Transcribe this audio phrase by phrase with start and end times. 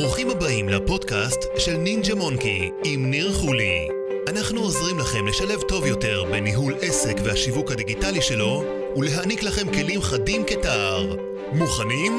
[0.00, 3.88] ברוכים הבאים לפודקאסט של נינג'ה מונקי עם ניר חולי.
[4.28, 8.62] אנחנו עוזרים לכם לשלב טוב יותר בניהול עסק והשיווק הדיגיטלי שלו
[8.96, 11.16] ולהעניק לכם כלים חדים כתער.
[11.52, 12.12] מוכנים?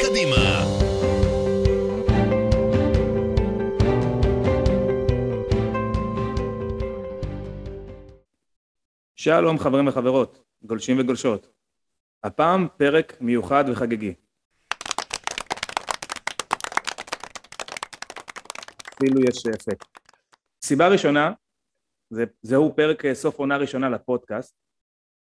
[0.00, 0.64] קדימה!
[9.16, 11.48] שלום חברים וחברות, גולשים וגולשות.
[12.24, 14.25] הפעם פרק מיוחד וחגיגי.
[18.98, 19.86] אפילו יש אפקט.
[20.64, 21.32] סיבה ראשונה,
[22.10, 24.56] זה, זהו פרק אה, סוף עונה ראשונה לפודקאסט.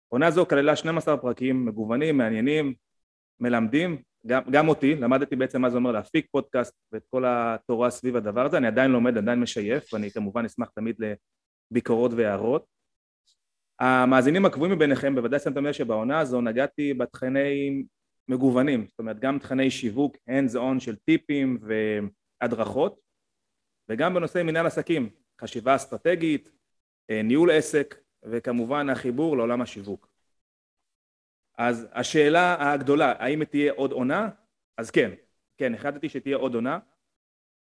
[0.08, 2.74] עונה זו כללה 12 פרקים מגוונים, מעניינים,
[3.40, 8.16] מלמדים, גם, גם אותי, למדתי בעצם מה זה אומר להפיק פודקאסט ואת כל התורה סביב
[8.16, 10.96] הדבר הזה, אני עדיין לומד, עדיין משייף, ואני כמובן אשמח תמיד
[11.72, 12.66] לביקורות והערות.
[13.80, 17.84] המאזינים הקבועים מביניכם בוודאי שמתם לב שבעונה הזו נגעתי בתכני
[18.28, 21.58] מגוונים, זאת אומרת גם תכני שיווק hands on של טיפים
[22.42, 23.05] והדרכות
[23.90, 25.10] וגם בנושא מנהל עסקים,
[25.42, 26.52] חשיבה אסטרטגית,
[27.10, 30.08] אה, ניהול עסק וכמובן החיבור לעולם השיווק.
[31.58, 34.30] אז השאלה הגדולה, האם תהיה עוד עונה?
[34.78, 35.12] אז כן,
[35.58, 36.80] כן, החלטתי שתהיה עוד עונה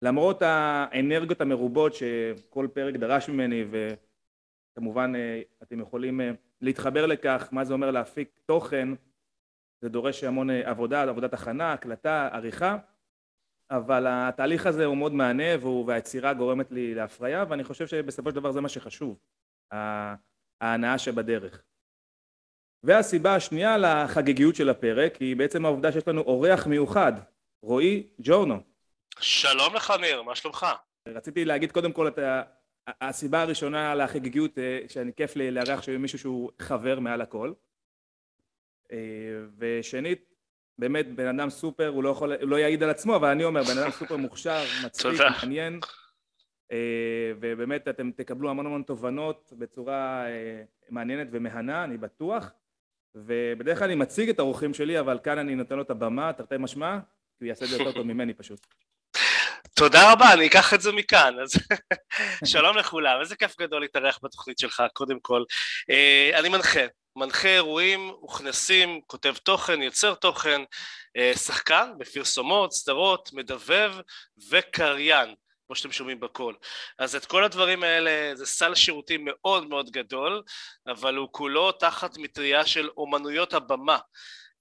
[0.03, 7.65] למרות האנרגיות המרובות שכל פרק דרש ממני וכמובן אה, אתם יכולים אה, להתחבר לכך, מה
[7.65, 8.89] זה אומר להפיק תוכן,
[9.81, 12.77] זה דורש המון עבודה, עבודת הכנה, הקלטה, עריכה
[13.71, 18.53] אבל התהליך הזה הוא מאוד מהנה והיצירה גורמת לי להפריה ואני חושב שבסופו של דבר
[18.53, 19.19] זה מה שחשוב,
[20.61, 21.63] ההנאה שבדרך.
[22.83, 27.13] והסיבה השנייה לחגיגיות של הפרק היא בעצם העובדה שיש לנו אורח מיוחד,
[27.63, 28.61] רועי ג'ורנו.
[29.21, 30.67] שלום לך ניר, מה שלומך?
[31.09, 32.19] רציתי להגיד קודם כל את
[33.01, 37.53] הסיבה הראשונה לחגיגיות, אה, שאני כיף לי לארח מישהו שהוא חבר מעל הכל.
[38.93, 38.99] אה,
[39.59, 40.34] ושנית,
[40.79, 43.63] באמת בן אדם סופר, הוא לא יכול, הוא לא יעיד על עצמו, אבל אני אומר,
[43.63, 45.81] בן אדם סופר מוכשר, מצחיק, מעניין,
[46.73, 52.51] אה, ובאמת אתם תקבלו המון המון תובנות בצורה אה, מעניינת ומהנה, אני בטוח,
[53.15, 56.55] ובדרך כלל אני מציג את האורחים שלי, אבל כאן אני נותן לו את הבמה, תרתי
[56.59, 56.99] משמע,
[57.39, 58.67] כי הוא יעשה את זה יותר טוב ממני פשוט.
[59.75, 61.35] תודה רבה, אני אקח את זה מכאן.
[61.43, 61.53] אז
[62.53, 65.43] שלום לכולם, איזה כיף גדול להתארח בתוכנית שלך, קודם כל.
[65.91, 66.81] אה, אני מנחה,
[67.17, 70.61] מנחה אירועים, וכנסים, כותב תוכן, יוצר תוכן,
[71.17, 73.95] אה, שחקן בפרסומות, סדרות, מדבב
[74.51, 75.35] וקריין,
[75.67, 76.57] כמו שאתם שומעים בקול.
[76.99, 80.43] אז את כל הדברים האלה זה סל שירותים מאוד מאוד גדול,
[80.87, 83.99] אבל הוא כולו תחת מטריה של אומנויות הבמה.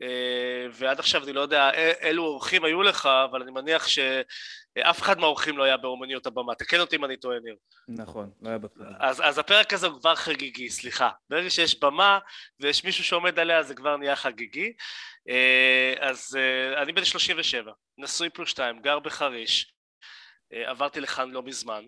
[0.02, 1.72] אה, ועד עכשיו אני לא יודע
[2.02, 3.88] אילו אורחים היו לך, אבל אני מניח
[4.78, 6.56] שאף אחד מהאורחים לא היה באומניות הבמה.
[6.56, 7.56] תקן אותי אם אני טועה, ניר.
[7.88, 8.88] נכון, לא היה בטוח.
[9.00, 11.10] אז, אז הפרק הזה הוא כבר חגיגי, סליחה.
[11.30, 12.20] ברגע שיש במה
[12.60, 14.74] ויש מישהו שעומד עליה, זה כבר נהיה חגיגי.
[15.30, 19.74] אה, אז אה, אני בן 37, נשוי פלוס שתיים, גר בחריש,
[20.52, 21.84] עברתי לכאן לא מזמן.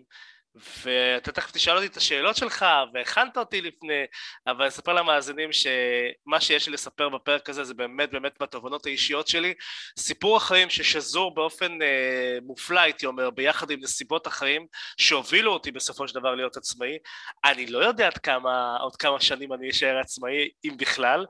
[0.56, 4.04] ואתה תכף תשאל אותי את השאלות שלך, והכנת אותי לפני,
[4.46, 9.28] אבל אני אספר למאזינים שמה שיש לי לספר בפרק הזה זה באמת באמת בתובנות האישיות
[9.28, 9.54] שלי.
[9.98, 14.66] סיפור החיים ששזור באופן אה, מופלא, הייתי אומר, ביחד עם נסיבות החיים
[14.96, 16.98] שהובילו אותי בסופו של דבר להיות עצמאי.
[17.44, 21.26] אני לא יודע עד כמה, עוד כמה שנים אני אשאר עצמאי, אם בכלל,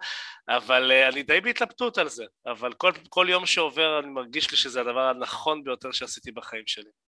[0.48, 2.24] אבל אה, אני די בהתלבטות על זה.
[2.46, 7.05] אבל כל, כל יום שעובר אני מרגיש לי שזה הדבר הנכון ביותר שעשיתי בחיים שלי.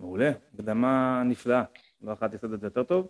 [0.00, 1.62] מעולה, הקדמה נפלאה,
[2.02, 3.08] לא יכולתי לעשות את זה יותר טוב.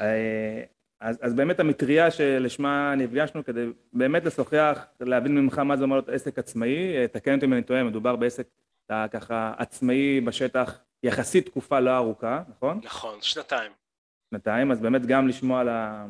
[0.00, 0.62] אה,
[1.00, 6.08] אז, אז באמת המטריה שלשמה נפגשנו כדי באמת לשוחח, להבין ממך מה זה אומר להיות
[6.08, 8.46] עסק עצמאי, אה, תקן אותי אם אני טועה, מדובר בעסק
[8.86, 12.80] אתה ככה עצמאי בשטח יחסית תקופה לא ארוכה, נכון?
[12.84, 13.72] נכון, שנתיים.
[14.30, 16.06] שנתיים, אז באמת גם לשמוע על, ה,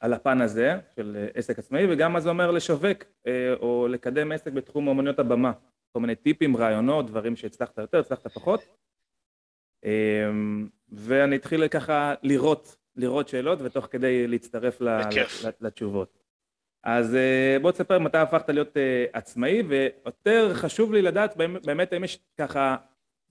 [0.00, 4.52] על הפן הזה של עסק עצמאי וגם מה זה אומר לשווק אה, או לקדם עסק
[4.52, 5.52] בתחום אומנויות הבמה,
[5.92, 8.60] כל מיני טיפים, רעיונות, דברים שהצלחת יותר, הצלחת פחות.
[9.84, 14.78] אמ, ואני אתחיל ככה לראות, לראות שאלות ותוך כדי להצטרף
[15.60, 16.18] לתשובות.
[16.82, 22.04] אז אה, בוא תספר מתי הפכת להיות אה, עצמאי ויותר חשוב לי לדעת באמת האם
[22.04, 22.76] יש ככה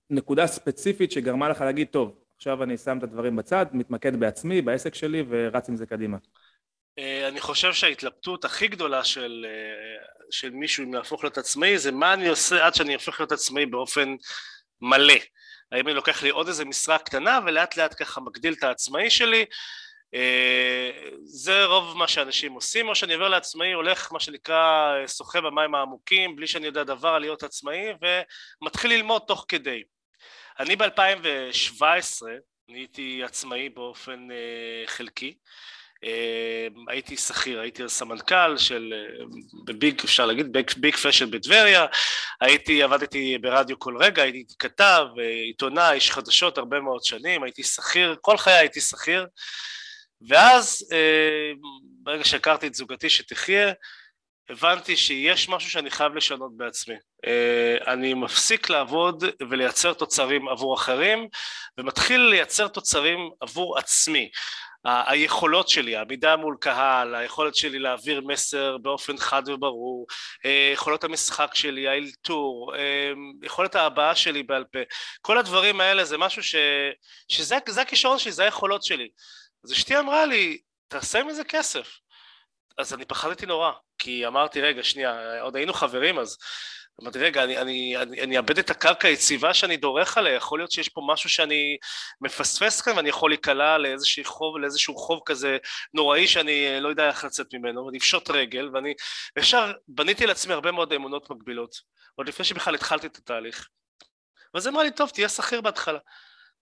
[0.09, 4.95] נקודה ספציפית שגרמה לך להגיד טוב עכשיו אני שם את הדברים בצד, מתמקד בעצמי, בעסק
[4.95, 6.17] שלי ורץ עם זה קדימה.
[6.99, 9.45] אה, אני חושב שההתלבטות הכי גדולה של,
[10.31, 13.65] של מישהו אם להפוך להיות עצמאי זה מה אני עושה עד שאני אהפוך להיות עצמאי
[13.65, 14.15] באופן
[14.81, 15.13] מלא.
[15.71, 19.45] האם אני לוקח לי עוד איזה משרה קטנה ולאט לאט ככה מגדיל את העצמאי שלי?
[20.13, 20.91] אה,
[21.23, 26.35] זה רוב מה שאנשים עושים או שאני עובר לעצמאי הולך מה שנקרא שוחה במים העמוקים
[26.35, 27.85] בלי שאני יודע דבר על להיות עצמאי
[28.61, 29.83] ומתחיל ללמוד תוך כדי.
[30.59, 32.25] אני ב-2017
[32.67, 35.37] נהייתי עצמאי באופן אה, חלקי
[36.87, 38.93] הייתי שכיר, הייתי סמנכ"ל של,
[39.65, 41.85] בביג, אפשר להגיד, ביג, ביג פשן בטבריה,
[42.41, 45.05] הייתי, עבדתי ברדיו כל רגע, הייתי כתב,
[45.47, 49.27] עיתונאי, איש חדשות הרבה מאוד שנים, הייתי שכיר, כל חיי הייתי שכיר,
[50.27, 50.87] ואז
[52.03, 53.73] ברגע שהכרתי את זוגתי שתחיה,
[54.49, 56.95] הבנתי שיש משהו שאני חייב לשנות בעצמי.
[57.87, 61.27] אני מפסיק לעבוד ולייצר תוצרים עבור אחרים,
[61.77, 64.29] ומתחיל לייצר תוצרים עבור עצמי.
[64.87, 70.07] היכולות שלי, העמידה מול קהל, היכולת שלי להעביר מסר באופן חד וברור,
[70.73, 72.73] יכולות המשחק שלי, האלתור,
[73.43, 74.79] יכולת ההבעה שלי בעל פה,
[75.21, 76.55] כל הדברים האלה זה משהו ש...
[77.29, 79.09] שזה הכישרון שלי, זה היכולות שלי.
[79.63, 80.57] אז אשתי אמרה לי,
[80.87, 81.99] תעשה מזה כסף.
[82.77, 86.37] אז אני פחדתי נורא, כי אמרתי, רגע, שנייה, עוד היינו חברים אז,
[87.01, 90.71] אמרתי, רגע, אני, אני, אני, אני אאבד את הקרקע היציבה שאני דורך עליה, יכול להיות
[90.71, 91.77] שיש פה משהו שאני
[92.21, 95.57] מפספס כאן ואני יכול להיקלע לאיזשהו חוב, לאיזשהו חוב כזה
[95.93, 98.93] נוראי שאני לא יודע איך לצאת ממנו, ואני אפשוט רגל, ואני
[99.39, 101.75] ישר בניתי לעצמי הרבה מאוד אמונות מגבילות,
[102.15, 103.67] עוד לפני שבכלל התחלתי את התהליך.
[104.53, 105.99] ואז אמרה לי, טוב, תהיה שכיר בהתחלה.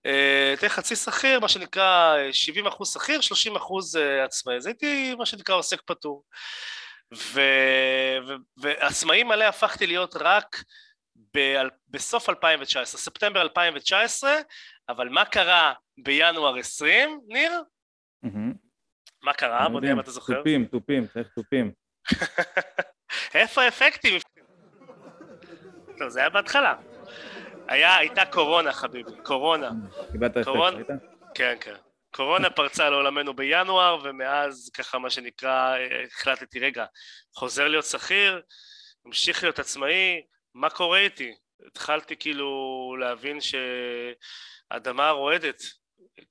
[0.05, 5.15] אה, תהיה חצי שכיר, מה שנקרא 70 אחוז שכיר, 30 אחוז אה, עצמאי, אז הייתי
[5.15, 6.23] מה שנקרא עוסק פטור.
[7.13, 7.41] ו...
[8.27, 8.33] ו...
[8.57, 10.63] ועצמאי מלא הפכתי להיות רק
[11.35, 11.39] ב...
[11.89, 14.31] בסוף 2019, ספטמבר 2019,
[14.89, 17.63] אבל מה קרה בינואר 20, ניר?
[19.23, 19.69] מה קרה?
[19.69, 20.37] בוא נראה אם אתה זוכר.
[20.37, 21.71] תופים, תופים, צריך תופים.
[23.35, 24.19] איפה האפקטים?
[25.99, 26.75] טוב, זה היה בהתחלה.
[27.67, 29.71] היה, הייתה קורונה חביבי, קורונה.
[30.11, 30.87] קיבלת אפקט, ראית?
[31.35, 31.75] כן, כן.
[32.15, 35.75] קורונה פרצה לעולמנו בינואר, ומאז ככה מה שנקרא,
[36.07, 36.85] החלטתי, רגע,
[37.35, 38.41] חוזר להיות שכיר,
[39.06, 40.21] ממשיך להיות עצמאי,
[40.53, 41.33] מה קורה איתי?
[41.67, 42.50] התחלתי כאילו
[43.00, 45.62] להבין שהאדמה רועדת,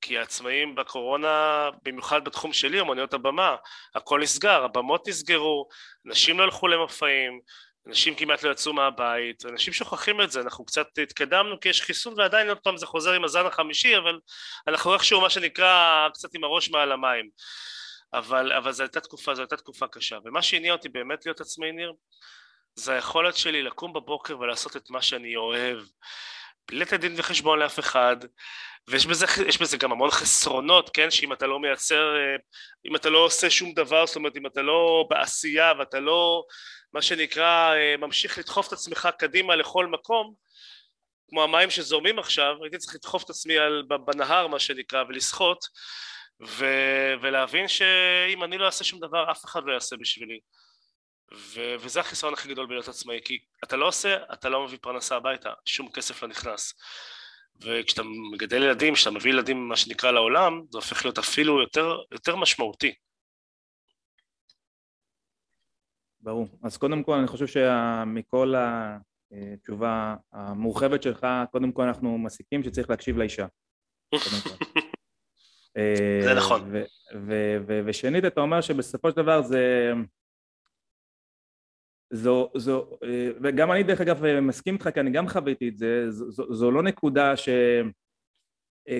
[0.00, 3.56] כי העצמאים בקורונה, במיוחד בתחום שלי, אמנויות הבמה,
[3.94, 5.69] הכל נסגר, הבמות נסגרו,
[6.04, 7.40] נשים לא הלכו למופעים,
[7.86, 12.14] אנשים כמעט לא יצאו מהבית, אנשים שוכחים את זה, אנחנו קצת התקדמנו כי יש חיסון
[12.16, 14.19] ועדיין עוד פעם זה חוזר עם הזן החמישי, אבל
[14.69, 17.28] אנחנו איכשהו מה שנקרא קצת עם הראש מעל המים.
[18.12, 21.72] אבל, אבל זו הייתה תקופה, זו הייתה תקופה קשה, ומה שהניע אותי באמת להיות עצמאי
[21.72, 21.92] ניר,
[22.75, 25.78] זה היכולת שלי לקום בבוקר ולעשות את מה שאני אוהב,
[26.70, 28.16] לתת דין וחשבון לאף אחד,
[28.88, 29.26] ויש בזה,
[29.61, 32.37] בזה גם המון חסרונות, כן, שאם אתה לא מייצר, אה,
[32.88, 36.44] אם אתה לא עושה שום דבר, זאת אומרת אם אתה לא בעשייה ואתה לא
[36.93, 40.34] מה שנקרא אה, ממשיך לדחוף את עצמך קדימה לכל מקום
[41.28, 45.64] כמו המים שזורמים עכשיו הייתי צריך לדחוף את עצמי על, בנהר מה שנקרא ולשחות
[46.46, 46.67] ו,
[47.22, 50.40] ולהבין שאם אני לא אעשה שום דבר אף אחד לא יעשה בשבילי
[51.36, 55.16] ו, וזה החיסרון הכי גדול בלהיות עצמאי כי אתה לא עושה אתה לא מביא פרנסה
[55.16, 56.75] הביתה שום כסף לא נכנס
[57.60, 58.02] וכשאתה
[58.32, 62.94] מגדל ילדים, כשאתה מביא ילדים מה שנקרא לעולם, זה הופך להיות אפילו יותר, יותר משמעותי.
[66.20, 66.48] ברור.
[66.62, 73.19] אז קודם כל אני חושב שמכל התשובה המורחבת שלך, קודם כל אנחנו מסיקים שצריך להקשיב
[73.19, 73.46] לאישה.
[76.25, 76.72] זה נכון.
[77.86, 79.92] ושנית אתה אומר שבסופו של דבר זה...
[82.14, 82.90] זו, זו,
[83.43, 86.82] וגם אני דרך אגב מסכים איתך כי אני גם חוויתי את זה, זו, זו לא
[86.82, 87.49] נקודה ש...
[88.88, 88.99] אה,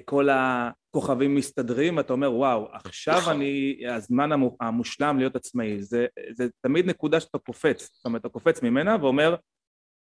[0.95, 3.37] הכוכבים מסתדרים, אתה אומר וואו, עכשיו נכון.
[3.37, 4.31] אני, הזמן
[4.61, 9.37] המושלם להיות עצמאי, זה, זה תמיד נקודה שאתה קופץ, זאת אומרת אתה קופץ ממנה ואומר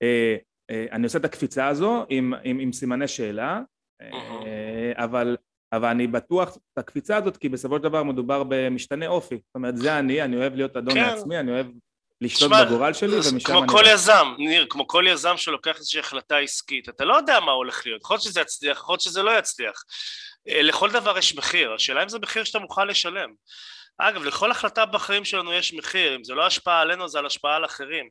[0.02, 0.36] אה,
[0.70, 3.62] אה, אני עושה את הקפיצה הזו עם, עם, עם סימני שאלה,
[4.02, 5.36] אה, אבל,
[5.72, 9.76] אבל אני בטוח את הקפיצה הזאת כי בסופו של דבר מדובר במשתנה אופי, זאת אומרת
[9.76, 11.00] זה אני, אני אוהב להיות אדון כן.
[11.00, 11.66] לעצמי, אני אוהב
[12.22, 13.44] לשלוט בגורל שלי ומשם אני...
[13.44, 17.52] כמו כל יזם, ניר, כמו כל יזם שלוקח איזושהי החלטה עסקית, אתה לא יודע מה
[17.52, 19.84] הולך להיות, יכול להיות שזה יצליח, יכול להיות שזה לא יצליח.
[20.48, 23.34] אה, לכל דבר יש מחיר, השאלה אם זה מחיר שאתה מוכן לשלם.
[23.98, 27.56] אגב, לכל החלטה בחיים שלנו יש מחיר, אם זה לא השפעה עלינו זה על השפעה
[27.56, 28.08] על אחרים.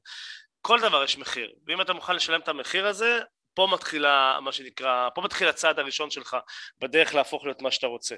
[0.61, 3.19] כל דבר יש מחיר, ואם אתה מוכן לשלם את המחיר הזה,
[3.53, 6.37] פה מתחילה, מה שנקרא, פה מתחיל הצעד הראשון שלך
[6.79, 8.15] בדרך להפוך להיות מה שאתה רוצה.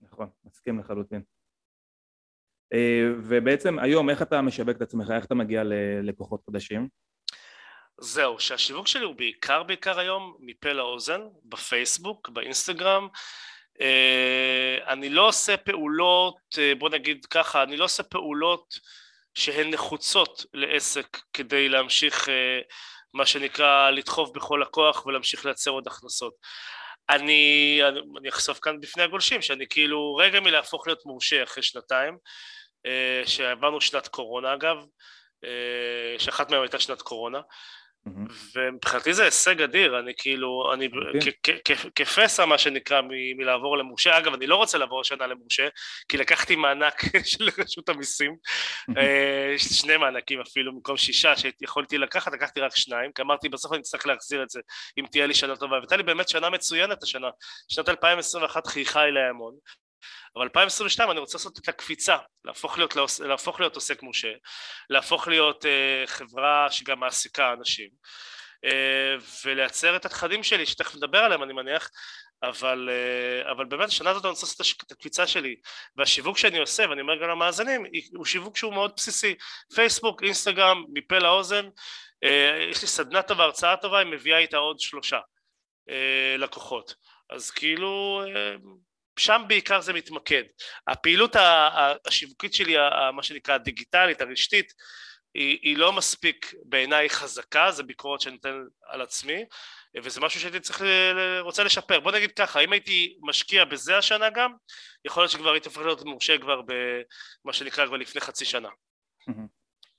[0.00, 1.22] נכון, מסכים לחלוטין.
[2.72, 6.88] אה, ובעצם היום איך אתה משווק את עצמך, איך אתה מגיע ללקוחות חדשים?
[8.00, 13.08] זהו, שהשיווק שלי הוא בעיקר בעיקר היום מפה לאוזן, בפייסבוק, באינסטגרם.
[13.80, 18.74] אה, אני לא עושה פעולות, אה, בוא נגיד ככה, אני לא עושה פעולות
[19.34, 22.28] שהן נחוצות לעסק כדי להמשיך
[23.14, 26.34] מה שנקרא לדחוף בכל הכוח ולהמשיך לייצר עוד הכנסות.
[27.10, 27.80] אני,
[28.18, 32.16] אני, אחשוף כאן בפני הגולשים שאני כאילו רגע מלהפוך להיות מורשה אחרי שנתיים
[33.26, 34.76] שעברנו שנת קורונה אגב,
[35.44, 37.40] אה, שאחת מהן הייתה שנת קורונה,
[38.54, 40.88] ומבחינתי זה הישג אדיר, אני כאילו, אני
[41.94, 43.00] כפסע מה שנקרא
[43.36, 45.68] מלעבור למורשה, אגב אני לא רוצה לעבור השנה למורשה,
[46.08, 48.36] כי לקחתי מענק של רשות המיסים,
[48.96, 53.80] אה, שני מענקים אפילו, במקום שישה שיכולתי לקחת, לקחתי רק שניים, כי אמרתי בסוף אני
[53.80, 54.60] אצטרך להחזיר את זה
[54.98, 57.28] אם תהיה לי שנה טובה, והייתה לי באמת שנה מצוינת השנה,
[57.68, 59.54] שנת 2021 חייכה אליי המון,
[60.36, 64.32] אבל 2022 אני רוצה לעשות את הקפיצה, להפוך להיות, להפוך להיות עוסק מורשה,
[64.90, 67.88] להפוך להיות uh, חברה שגם מעסיקה אנשים,
[68.66, 71.90] uh, ולייצר את התכנים שלי, שתכף נדבר עליהם אני מניח,
[72.42, 75.56] אבל, uh, אבל באמת השנה הזאת אני רוצה לעשות את הקפיצה שלי,
[75.96, 79.34] והשיווק שאני עושה, ואני אומר גם למאזינים, הוא שיווק שהוא מאוד בסיסי,
[79.74, 81.66] פייסבוק, אינסטגרם, מפה לאוזן,
[82.24, 82.28] uh,
[82.70, 85.18] יש לי סדנה טובה, הרצאה טובה, היא מביאה איתה עוד שלושה
[85.90, 85.92] uh,
[86.38, 86.94] לקוחות,
[87.30, 88.22] אז כאילו
[89.18, 90.42] שם בעיקר זה מתמקד.
[90.86, 91.36] הפעילות
[92.06, 92.74] השיווקית שלי,
[93.12, 94.72] מה שנקרא הדיגיטלית, הרשתית,
[95.34, 99.44] היא, היא לא מספיק בעיניי חזקה, זה ביקורת שאני נותן על עצמי,
[100.04, 100.82] וזה משהו שהייתי צריך,
[101.40, 102.00] רוצה לשפר.
[102.00, 104.52] בוא נגיד ככה, אם הייתי משקיע בזה השנה גם,
[105.04, 108.68] יכול להיות שכבר הייתי הופך להיות מורשה כבר במה שנקרא כבר לפני חצי שנה.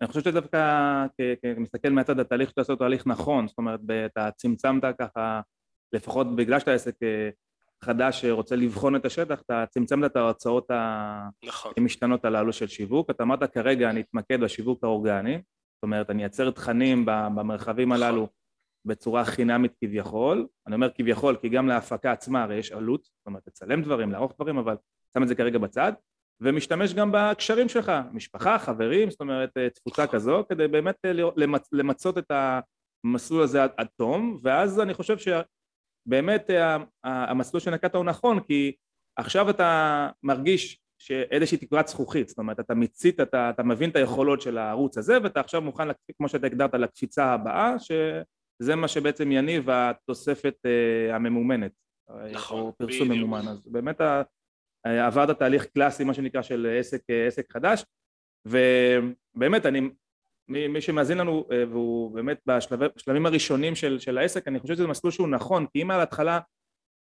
[0.01, 0.57] אני חושב שדווקא
[1.41, 5.41] כמסתכל מהצד התהליך שאתה עושה הוא תהליך נכון, זאת אומרת אתה צמצמת ככה,
[5.93, 7.29] לפחות בגלל שאתה עסק אה,
[7.85, 10.71] חדש שרוצה לבחון את השטח, אתה צמצמת את ההרצאות
[11.45, 11.73] נכון.
[11.77, 16.51] המשתנות הללו של שיווק, אתה אמרת כרגע אני אתמקד בשיווק האורגני, זאת אומרת אני אייצר
[16.51, 18.03] תכנים במרחבים נכון.
[18.03, 18.27] הללו
[18.85, 23.43] בצורה חינמית כביכול, אני אומר כביכול כי גם להפקה עצמה הרי יש עלות, זאת אומרת
[23.47, 24.75] לצלם דברים, לערוך דברים, אבל
[25.17, 25.93] שם את זה כרגע בצד,
[26.41, 30.15] ומשתמש גם בקשרים שלך, משפחה, חברים, זאת אומרת תפוצה נכון.
[30.15, 30.95] כזו, כדי באמת
[31.35, 32.31] למצ, למצות את
[33.05, 35.27] המסלול הזה עד תום, ואז אני חושב ש...
[36.05, 38.75] באמת אה, המסלול שנקטת הוא נכון כי
[39.15, 44.41] עכשיו אתה מרגיש שאיזושהי תקרת זכוכית, זאת אומרת אתה מצית, אתה, אתה מבין את היכולות
[44.41, 49.69] של הערוץ הזה ואתה עכשיו מוכן, כמו שאתה הגדרת, לקפיצה הבאה שזה מה שבעצם יניב
[49.69, 51.71] התוספת uh, הממומנת
[52.31, 53.17] נכון, או פרסום בדיוק.
[53.17, 54.01] ממומן, אז באמת
[54.83, 57.85] עברת תהליך קלאסי מה שנקרא של עסק, עסק חדש
[58.45, 59.89] ובאמת אני
[60.51, 62.39] מי שמאזין לנו אה, והוא באמת
[62.95, 66.39] בשלבים הראשונים של, של העסק אני חושב שזה מסלול שהוא נכון כי אם על ההתחלה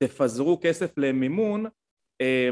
[0.02, 1.66] תפזרו כסף למימון
[2.20, 2.48] אה,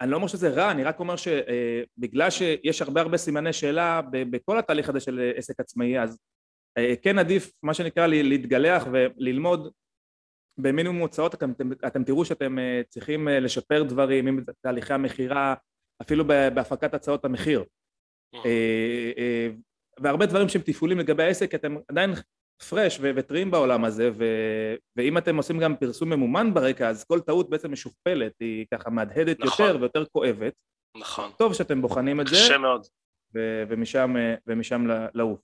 [0.00, 4.00] אני לא אומר שזה רע אני רק אומר שבגלל אה, שיש הרבה הרבה סימני שאלה
[4.10, 6.18] בכל התהליך הזה של עסק עצמאי אז
[7.02, 9.72] כן עדיף מה שנקרא להתגלח וללמוד
[10.60, 11.34] במינימום הוצאות.
[11.34, 11.52] אתם,
[11.86, 12.56] אתם תראו שאתם
[12.88, 15.54] צריכים לשפר דברים אם תהליכי המכירה
[16.02, 17.64] אפילו בהפקת הצעות המחיר.
[18.34, 19.48] אה,
[20.00, 22.10] והרבה דברים שהם תפעולים לגבי העסק, אתם עדיין
[22.68, 24.24] פרש וטריים בעולם הזה, ו...
[24.96, 29.40] ואם אתם עושים גם פרסום ממומן ברקע, אז כל טעות בעצם משוכפלת, היא ככה מהדהדת
[29.40, 29.66] נכון.
[29.66, 30.52] יותר ויותר כואבת.
[30.96, 31.30] נכון.
[31.38, 32.36] טוב שאתם בוחנים את זה.
[32.36, 32.86] קשה מאוד.
[33.34, 33.62] ו...
[33.68, 34.14] ומשם,
[34.46, 35.40] ומשם לעוף.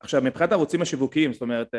[0.00, 1.74] עכשיו, מבחינת הערוצים השיווקיים, זאת אומרת,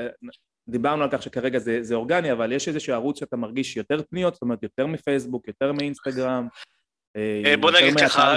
[0.70, 4.34] דיברנו על כך שכרגע זה, זה אורגני, אבל יש איזשהו ערוץ שאתה מרגיש יותר פניות,
[4.34, 6.48] זאת אומרת, יותר מפייסבוק, יותר מאינסטגרם.
[7.18, 8.36] אה, אה, בוא נגיד ככה,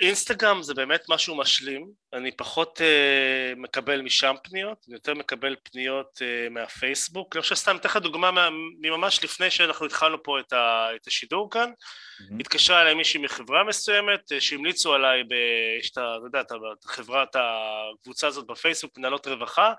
[0.00, 6.18] אינסטגרם זה באמת משהו משלים, אני פחות uh, מקבל משם פניות, אני יותר מקבל פניות
[6.18, 8.48] uh, מהפייסבוק, אני חושב סתם אתן לך דוגמה
[8.80, 12.40] מממש לפני שאנחנו התחלנו פה את, ה, את השידור כאן, mm-hmm.
[12.40, 15.32] התקשרה אליי מישהי מחברה מסוימת שהמליצו עליי, ב,
[15.80, 19.72] יש את, אתה יודע, את החברה, את הקבוצה הזאת בפייסבוק, מנהלות רווחה,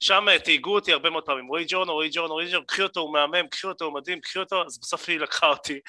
[0.00, 3.12] שם תהיגו אותי הרבה מאוד פעמים, רועי ג'ורנו, רועי ג'ורנו, רועי ג'ורנו, קחי אותו, הוא
[3.12, 5.80] מהמם, קחי אותו, הוא מדהים, קחי אותו, אז בסוף היא לקחה אותי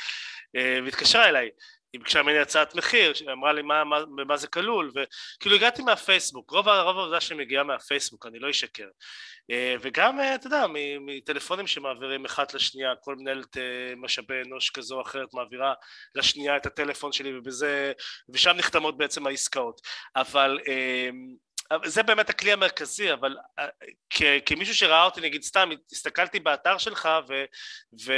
[0.83, 1.49] והתקשרה אליי.
[1.93, 6.51] היא ביקשה ממני הצעת מחיר, אמרה לי מה, מה, במה זה כלול, וכאילו הגעתי מהפייסבוק,
[6.51, 8.87] רוב, העבודה שמגיעה מהפייסבוק, אני לא אשקר,
[9.51, 10.65] אה, וגם, אה, אתה יודע,
[11.05, 15.73] מטלפונים שמעבירים אחת לשנייה, כל מנהלת אה, משאבי אנוש כזו או אחרת מעבירה
[16.15, 17.91] לשנייה את הטלפון שלי, ובזה,
[18.33, 19.81] ושם נחתמות בעצם העסקאות,
[20.15, 20.59] אבל
[21.85, 23.67] זה באמת הכלי המרכזי, אבל אה,
[24.45, 27.43] כמישהו שראה אותי, נגיד סתם, הסתכלתי באתר שלך ו,
[28.05, 28.13] ו,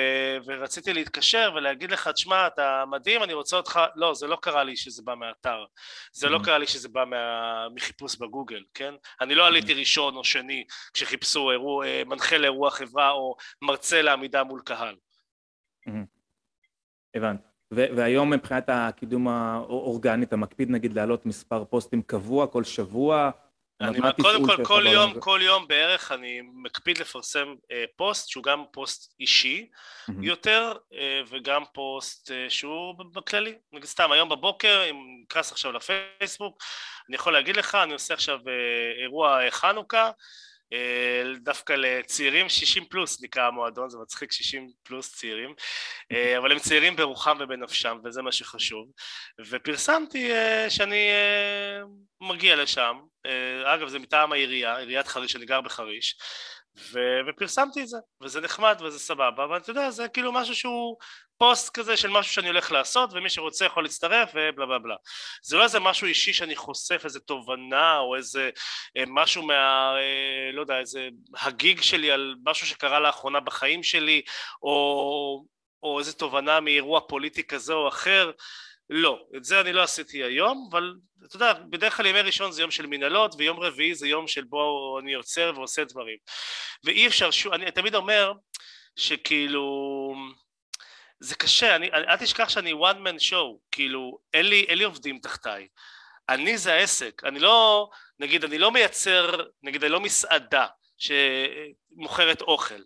[0.46, 4.76] ורציתי להתקשר ולהגיד לך, תשמע, אתה מדהים, אני רוצה אותך, לא, זה לא קרה לי
[4.76, 5.66] שזה בא מהאתר,
[6.14, 6.46] זה לא mm-hmm.
[6.46, 8.94] קרה לי שזה בא מה, מחיפוש בגוגל, כן?
[9.22, 9.80] אני לא עליתי mm-hmm.
[9.80, 14.96] ראשון או שני כשחיפשו אירוע, אה, מנחה לאירוע חברה או מרצה לעמידה מול קהל.
[15.88, 16.06] Mm-hmm.
[17.16, 17.51] הבנתי.
[17.72, 23.32] והיום מבחינת הקידום האורגני, אתה מקפיד נגיד להעלות מספר פוסטים קבוע כל שבוע?
[23.82, 28.64] אני קודם כל, כל יום, כל יום בערך אני מקפיד לפרסם אה, פוסט שהוא גם
[28.72, 30.14] פוסט אישי mm-hmm.
[30.22, 33.56] יותר אה, וגם פוסט אה, שהוא בכללי.
[33.74, 34.96] נגיד סתם היום בבוקר, אם
[35.30, 36.64] נכנס עכשיו לפייסבוק,
[37.10, 40.12] אני יכול להגיד לך, אני עושה עכשיו אה, אירוע חנוכה
[41.44, 45.54] דווקא לצעירים 60 פלוס נקרא המועדון, זה מצחיק 60 פלוס צעירים,
[46.12, 48.88] אה, אבל הם צעירים ברוחם ובנפשם וזה מה שחשוב,
[49.50, 51.10] ופרסמתי אה, שאני
[52.22, 52.98] מגיע לשם,
[53.66, 56.16] אגב זה מטעם העירייה, עיריית חריש, אני גר בחריש,
[56.78, 60.98] ו- ופרסמתי את זה, וזה נחמד וזה סבבה, אבל אתה יודע, זה כאילו משהו שהוא
[61.42, 64.96] פוסט כזה של משהו שאני הולך לעשות, ומי שרוצה יכול להצטרף ובלה בלה בלה.
[65.44, 68.50] זה לא איזה משהו אישי שאני חושף איזה תובנה או איזה
[68.98, 69.94] אה, משהו מה...
[69.98, 74.22] אה, לא יודע, איזה הגיג שלי על משהו שקרה לאחרונה בחיים שלי,
[74.64, 75.46] או,
[75.84, 78.32] או איזה תובנה מאירוע פוליטי כזה או אחר.
[78.90, 80.94] לא, את זה אני לא עשיתי היום, אבל
[81.26, 84.44] אתה יודע, בדרך כלל ימי ראשון זה יום של מנהלות, ויום רביעי זה יום של
[84.44, 86.18] בו אני יוצר ועושה דברים.
[86.84, 88.34] ואי אפשר, שוב, אני תמיד אומר
[88.96, 89.64] שכאילו,
[91.24, 95.20] זה קשה, אני, אל תשכח שאני one man show, כאילו, אין לי, אין לי עובדים
[95.20, 95.68] תחתיי.
[96.30, 102.82] אני זה העסק, אני לא, נגיד, אני לא מייצר, נגיד, אני לא מסעדה שמוכרת אוכל.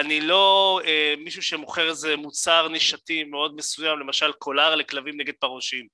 [0.00, 5.86] אני לא אה, מישהו שמוכר איזה מוצר נישתי מאוד מסוים, למשל קולר לכלבים נגד פרושים,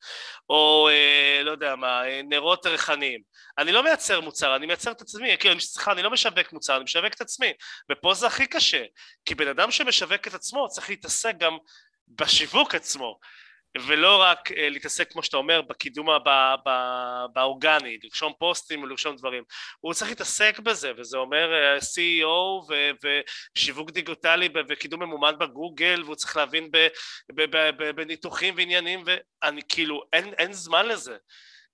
[0.51, 3.21] או אה, לא יודע מה, אה, נרות ריחניים.
[3.59, 6.85] אני לא מייצר מוצר, אני מייצר את עצמי, כאילו, סליחה, אני לא משווק מוצר, אני
[6.85, 7.53] משווק את עצמי,
[7.93, 8.85] ופה זה הכי קשה,
[9.25, 11.57] כי בן אדם שמשווק את עצמו צריך להתעסק גם
[12.09, 13.19] בשיווק עצמו.
[13.81, 16.07] ולא רק uh, להתעסק כמו שאתה אומר בקידום
[17.33, 19.43] באורגני, לרשום פוסטים ולרשום דברים,
[19.81, 26.15] הוא צריך להתעסק בזה וזה אומר uh, CEO ו, ושיווק דיגיטלי וקידום ממומן בגוגל והוא
[26.15, 26.71] צריך להבין
[27.97, 31.17] בניתוחים ועניינים ואני כאילו אין, אין זמן לזה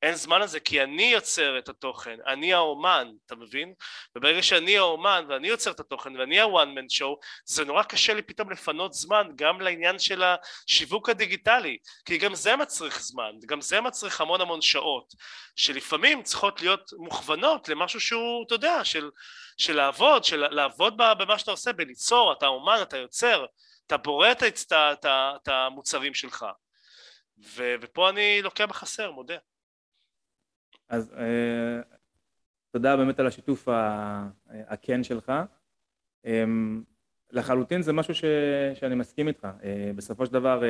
[0.03, 3.75] אין זמן לזה כי אני יוצר את התוכן, אני האומן, אתה מבין?
[4.17, 8.23] וברגע שאני האומן ואני יוצר את התוכן ואני ה-one man show זה נורא קשה לי
[8.23, 13.81] פתאום לפנות זמן גם לעניין של השיווק הדיגיטלי כי גם זה מצריך זמן, גם זה
[13.81, 15.15] מצריך המון המון שעות
[15.57, 19.11] שלפעמים צריכות להיות מוכוונות למשהו שהוא, אתה יודע, של,
[19.57, 23.45] של לעבוד, של לעבוד במה שאתה עושה, בליצור, אתה אומן, אתה יוצר,
[23.87, 26.47] אתה בורא את, את, את, את המוצרים שלך
[27.45, 29.37] ו, ופה אני לוקח בחסר, מודה
[30.89, 31.81] אז אה,
[32.71, 33.69] תודה באמת על השיתוף
[34.49, 35.33] הכן שלך.
[36.27, 36.45] אה,
[37.33, 38.25] לחלוטין זה משהו ש,
[38.75, 39.49] שאני מסכים איתך.
[39.65, 40.63] אה, בסופו של דבר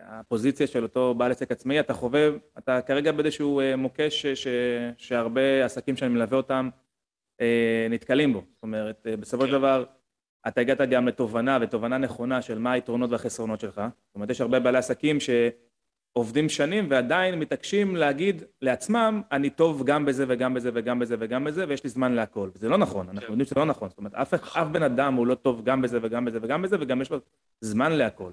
[0.00, 4.48] הפוזיציה של אותו בעל עסק עצמאי, אתה חווה, אתה כרגע באיזשהו מוקש ש, ש,
[4.96, 6.68] שהרבה עסקים שאני מלווה אותם
[7.90, 8.44] נתקלים בו.
[8.54, 9.58] זאת אומרת, בסופו של כן.
[9.58, 9.84] דבר
[10.48, 13.74] אתה הגעת גם לתובנה ותובנה נכונה של מה היתרונות והחסרונות שלך.
[14.06, 15.30] זאת אומרת, יש הרבה בעלי עסקים ש...
[16.12, 21.44] עובדים שנים ועדיין מתעקשים להגיד לעצמם, אני טוב גם בזה וגם בזה וגם בזה וגם
[21.44, 22.50] בזה, ויש לי זמן להכל.
[22.54, 23.32] וזה לא נכון, אנחנו כן.
[23.32, 23.88] יודעים שזה לא נכון.
[23.88, 24.34] זאת אומרת, אף.
[24.34, 27.18] אף בן אדם הוא לא טוב גם בזה וגם בזה וגם בזה, וגם יש לו
[27.60, 28.30] זמן להכל.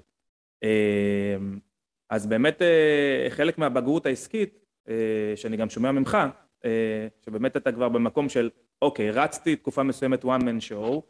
[0.62, 1.58] אמ,
[2.10, 6.18] אז באמת אה, חלק מהבגרות העסקית, אה, שאני גם שומע ממך,
[6.64, 8.50] אה, שבאמת אתה כבר במקום של,
[8.82, 11.00] אוקיי, רצתי תקופה מסוימת one man show.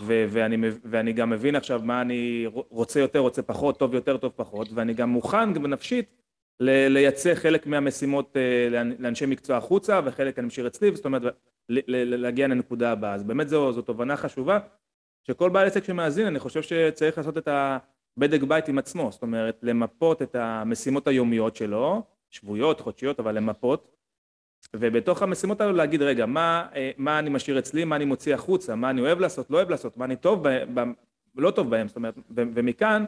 [0.00, 4.32] ו- ואני, ואני גם מבין עכשיו מה אני רוצה יותר, רוצה פחות, טוב יותר, טוב
[4.36, 6.22] פחות, ואני גם מוכן גם נפשית
[6.60, 8.68] לייצא חלק מהמשימות אה,
[8.98, 11.22] לאנשי מקצוע החוצה וחלק אני משאיר אצלי, זאת אומרת
[11.68, 13.14] להגיע לנקודה הבאה.
[13.14, 14.58] אז באמת זו, זו תובנה חשובה
[15.26, 19.58] שכל בעל עסק שמאזין אני חושב שצריך לעשות את הבדק בית עם עצמו, זאת אומרת
[19.62, 23.88] למפות את המשימות היומיות שלו, שבועיות, חודשיות, אבל למפות
[24.76, 28.74] ובתוך המשימות האלו להגיד רגע מה, אה, מה אני משאיר אצלי, מה אני מוציא החוצה,
[28.74, 30.94] מה אני אוהב לעשות, לא אוהב לעשות, מה אני טוב בהם,
[31.34, 33.04] לא טוב בהם, זאת אומרת, ומכאן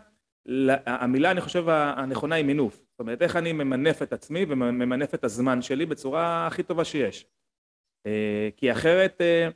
[0.87, 5.25] המילה אני חושב הנכונה היא מינוף, זאת אומרת איך אני ממנף את עצמי וממנף את
[5.25, 7.27] הזמן שלי בצורה הכי טובה שיש.
[8.07, 9.49] אה, כי אחרת, אה,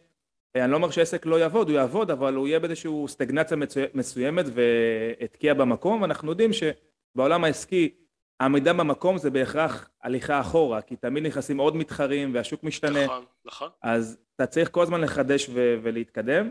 [0.65, 3.57] אני לא אומר שעסק לא יעבוד, הוא יעבוד, אבל הוא יהיה באיזושהי סטגנציה
[3.95, 7.95] מסוימת והתקיע במקום, ואנחנו יודעים שבעולם העסקי
[8.40, 13.05] העמידה במקום זה בהכרח הליכה אחורה, כי תמיד נכנסים עוד מתחרים והשוק משתנה.
[13.05, 13.68] נכון, נכון.
[13.83, 15.51] אז אתה צריך כל הזמן לחדש
[15.83, 16.51] ולהתקדם.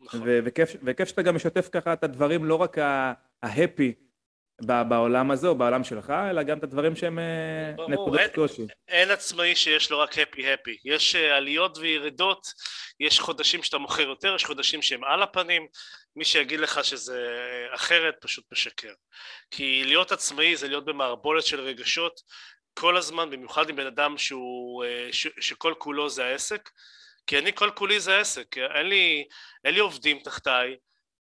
[0.00, 0.20] נכון.
[0.24, 2.76] וכיף, וכיף שאתה גם משתף ככה את הדברים, לא רק
[3.42, 3.94] ההפי
[4.62, 8.62] בעולם הזה או בעולם שלך, אלא גם את הדברים שהם אה, נקודות קושי.
[8.88, 12.46] אין עצמאי שיש לו רק הפי הפי, יש אה, עליות וירידות,
[13.00, 15.66] יש חודשים שאתה מוכר יותר, יש חודשים שהם על הפנים,
[16.16, 17.28] מי שיגיד לך שזה
[17.74, 18.92] אחרת פשוט משקר.
[19.50, 22.20] כי להיות עצמאי זה להיות במערבולת של רגשות
[22.74, 26.70] כל הזמן, במיוחד עם בן אדם שהוא, אה, ש, שכל כולו זה העסק,
[27.26, 29.24] כי אני כל כולי זה העסק, אין לי,
[29.64, 30.76] אין לי עובדים תחתיי,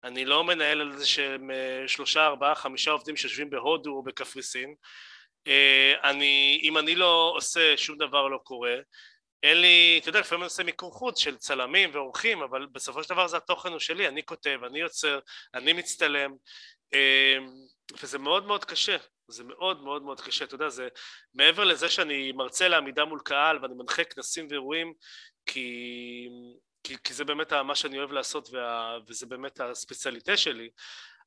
[0.06, 4.74] אני לא מנהל על זה שהם אה, שלושה, ארבעה, חמישה עובדים שיושבים בהודו או בקפריסין,
[5.46, 8.74] אה, אני, אם אני לא עושה שום דבר לא קורה,
[9.42, 13.14] אין לי, אתה יודע, לפעמים אני עושה מיקור חוץ של צלמים ועורכים, אבל בסופו של
[13.14, 15.18] דבר זה התוכן הוא שלי, אני כותב, אני יוצר,
[15.54, 16.34] אני מצטלם,
[16.94, 17.36] אה,
[18.02, 18.96] וזה מאוד מאוד קשה,
[19.28, 20.88] זה מאוד מאוד מאוד קשה, אתה יודע, זה
[21.34, 24.92] מעבר לזה שאני מרצה לעמידה מול קהל ואני מנחה כנסים ואירועים,
[25.46, 26.28] כי
[26.86, 30.68] כי, כי זה באמת מה שאני אוהב לעשות וה, וזה באמת הספציאליטה שלי,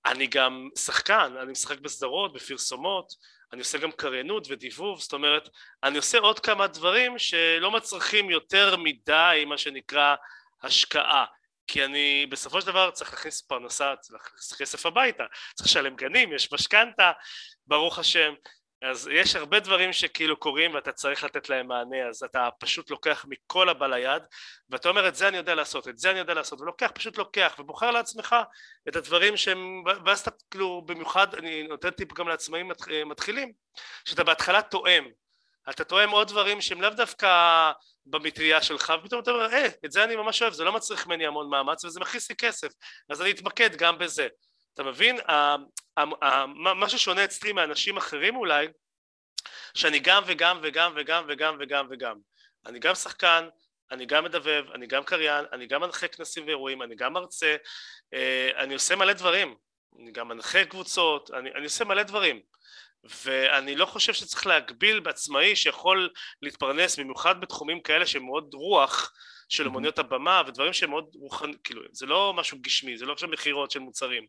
[0.06, 3.14] אני גם שחקן, אני משחק בסדרות, בפרסומות,
[3.54, 5.50] אני עושה גם קריינות ודיבוב, זאת אומרת,
[5.84, 10.16] אני עושה עוד כמה דברים שלא מצריכים יותר מדי, מה שנקרא,
[10.64, 11.26] השקעה.
[11.68, 15.24] כי אני בסופו של דבר צריך להכניס פרנסה, צריך להכניס כסף הביתה,
[15.56, 17.12] צריך לשלם גנים, יש משכנתה,
[17.68, 18.34] ברוך השם,
[18.82, 23.26] אז יש הרבה דברים שכאילו קורים ואתה צריך לתת להם מענה, אז אתה פשוט לוקח
[23.30, 24.24] מכל הבא ליד,
[24.70, 27.56] ואתה אומר את זה אני יודע לעשות, את זה אני יודע לעשות, ולוקח, פשוט לוקח,
[27.60, 28.36] ובוחר לעצמך
[28.90, 32.72] את הדברים שהם, ואז אתה כאילו במיוחד, אני נותן טיפ גם לעצמאים
[33.06, 33.54] מתחילים,
[34.06, 35.04] שאתה בהתחלה תואם,
[35.70, 37.72] אתה תואם עוד דברים שהם לאו דווקא
[38.06, 41.28] במטריה שלך, ופתאום אתה אומר, אה, את זה אני ממש אוהב, זה לא מצריך ממני
[41.28, 42.68] המון מאמץ וזה מכניס לי כסף,
[43.10, 44.28] אז אני אתמקד גם בזה.
[44.80, 45.20] אתה מבין?
[46.56, 48.68] מה ששונה אצלי מאנשים אחרים אולי,
[49.74, 52.18] שאני גם וגם וגם וגם וגם וגם וגם.
[52.66, 53.48] אני גם שחקן,
[53.92, 57.56] אני גם מדבב, אני גם קריין, אני גם מנחה כנסים ואירועים, אני גם מרצה,
[58.14, 59.56] אה, אני עושה מלא דברים,
[60.02, 62.42] אני גם מנחה קבוצות, אני, אני עושה מלא דברים.
[63.24, 66.10] ואני לא חושב שצריך להגביל בעצמאי שיכול
[66.42, 69.14] להתפרנס במיוחד בתחומים כאלה שהם מאוד רוח
[69.50, 73.30] של אמנויות הבמה ודברים שהם מאוד רוחניים, כאילו זה לא משהו גשמי, זה לא עכשיו
[73.30, 74.26] מכירות של מוצרים.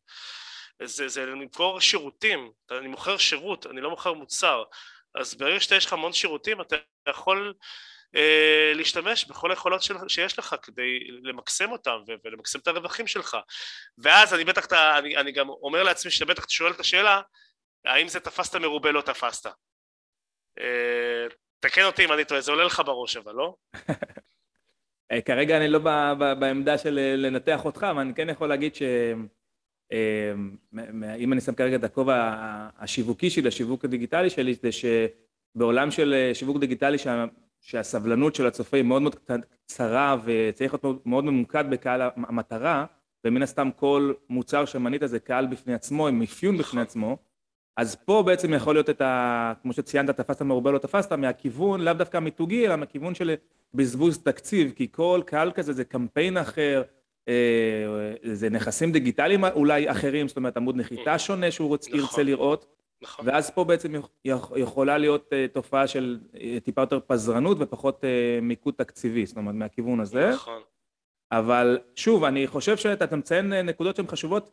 [0.82, 4.62] זה, זה למכור שירותים, אני מוכר שירות, אני לא מוכר מוצר.
[5.14, 6.76] אז ברגע שאתה יש לך המון שירותים אתה
[7.08, 7.54] יכול
[8.16, 13.36] אה, להשתמש בכל היכולות של, שיש לך כדי למקסם אותם ולמקסם את הרווחים שלך.
[13.98, 17.20] ואז אני בטח, אני, אני גם אומר לעצמי שאתה בטח שואל את השאלה
[17.84, 19.46] האם זה תפסת מרובה לא תפסת?
[20.58, 21.26] אה,
[21.60, 23.54] תקן אותי אם אני טועה, זה עולה לך בראש אבל לא?
[25.12, 25.78] אה, כרגע אני לא
[26.34, 29.98] בעמדה של אה, לנתח אותך, אבל אני כן יכול להגיד שאם
[31.32, 32.36] אני שם כרגע את הכובע
[32.78, 36.96] השיווקי שלי, השיווק הדיגיטלי שלי, זה שבעולם של שיווק דיגיטלי
[37.60, 39.16] שהסבלנות של הצופה היא מאוד מאוד
[39.66, 42.84] קצרה וצריך להיות מאוד ממוקד בקהל המטרה,
[43.24, 47.16] ומן הסתם כל מוצר שמנית זה קהל בפני עצמו, עם אפיון בפני עצמו,
[47.76, 49.52] אז פה בעצם יכול להיות את ה...
[49.62, 53.34] כמו שציינת, תפסת מרובה לא תפסת, מהכיוון לאו דווקא המיתוגי, אלא מהכיוון של
[53.74, 56.82] בזבוז תקציב, כי כל קהל כזה זה קמפיין אחר,
[57.28, 57.34] אה,
[58.32, 62.66] זה נכסים דיגיטליים אולי אחרים, זאת אומרת עמוד נחיתה שונה שהוא רוצ, נכון, ירצה לראות,
[63.02, 63.28] נכון.
[63.28, 63.92] ואז פה בעצם
[64.56, 68.04] יכולה להיות אה, תופעה של אה, טיפה יותר פזרנות ופחות
[68.42, 70.30] מיקוד תקציבי, זאת אומרת מהכיוון הזה.
[70.30, 70.62] נכון.
[71.32, 74.50] אבל שוב, אני חושב שאתה מציין נקודות שהן חשובות,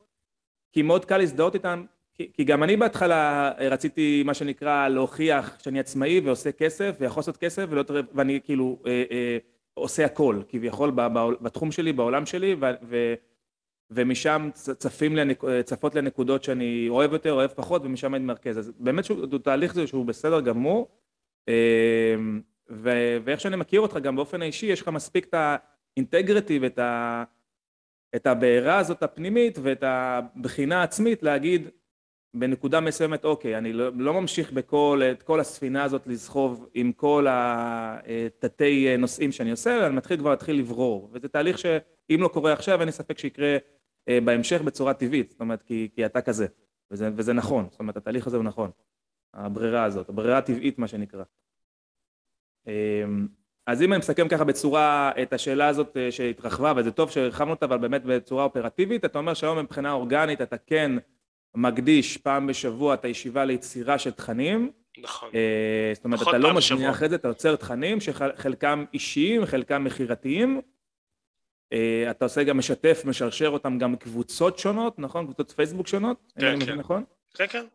[0.71, 1.83] כי מאוד קל להזדהות איתן
[2.17, 7.37] כי, כי גם אני בהתחלה רציתי מה שנקרא להוכיח שאני עצמאי ועושה כסף ויכול לעשות
[7.37, 9.37] כסף ולא, ואני כאילו אה, אה,
[9.73, 10.91] עושה הכל כביכול
[11.41, 13.13] בתחום שלי, בעולם שלי ו, ו,
[13.91, 18.57] ומשם צפים לנק, צפות לנקודות שאני אוהב יותר, אוהב פחות ומשם אני מרכז.
[18.57, 20.87] אז באמת שהוא תהליך זה שהוא בסדר גמור
[21.49, 22.15] אה,
[22.69, 22.89] ו,
[23.23, 25.35] ואיך שאני מכיר אותך גם באופן האישי יש לך מספיק את
[25.97, 27.23] האינטגריטי ואת ה...
[28.15, 31.69] את הבעירה הזאת הפנימית ואת הבחינה העצמית להגיד
[32.33, 37.25] בנקודה מסוימת, אוקיי, אני לא, לא ממשיך בכל, את כל הספינה הזאת לסחוב עם כל
[37.29, 42.53] התתי נושאים שאני עושה, אלא אני מתחיל כבר להתחיל לברור, וזה תהליך שאם לא קורה
[42.53, 43.57] עכשיו, אין לי ספק שיקרה
[44.09, 46.47] אה, בהמשך בצורה טבעית, זאת אומרת, כי, כי אתה כזה,
[46.91, 48.71] וזה, וזה נכון, זאת אומרת, התהליך הזה הוא נכון,
[49.33, 51.23] הברירה הזאת, הברירה הטבעית, מה שנקרא.
[52.67, 53.27] אמ,
[53.67, 57.65] אז אם אני מסכם ככה בצורה את השאלה הזאת אה, שהתרחבה, וזה טוב שהרחבנו אותה,
[57.65, 60.91] אבל באמת בצורה אופרטיבית, אתה אומר שהיום מבחינה אורגנית אתה כן
[61.57, 64.71] מקדיש פעם בשבוע את הישיבה ליצירה של תכנים.
[64.97, 65.29] נכון.
[65.35, 70.61] אה, זאת אומרת, אתה לא משמיע אחרי זה, אתה יוצר תכנים שחלקם אישיים, חלקם מכירתיים.
[71.73, 75.25] אה, אתה עושה גם משתף, משרשר אותם גם קבוצות שונות, נכון?
[75.25, 76.17] קבוצות פייסבוק שונות?
[76.39, 76.75] כן, כן.
[76.75, 77.03] נכון?
[77.35, 77.65] כן, כן.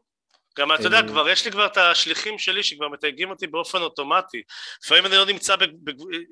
[0.58, 3.78] גם אתה יודע, אה, כבר יש לי כבר את השליחים שלי שכבר מתייגים אותי באופן
[3.78, 4.42] אוטומטי.
[4.84, 5.54] לפעמים אני לא נמצא,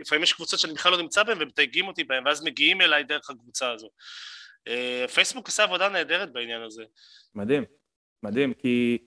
[0.01, 3.31] לפעמים יש קבוצות שאני בכלל לא נמצא בהן ומתייגים אותי בהן, ואז מגיעים אליי דרך
[3.31, 3.89] הקבוצה הזו.
[4.69, 6.85] אה, פייסבוק עושה עבודה נהדרת בעניין הזה.
[7.35, 7.65] מדהים,
[8.23, 8.99] מדהים, כי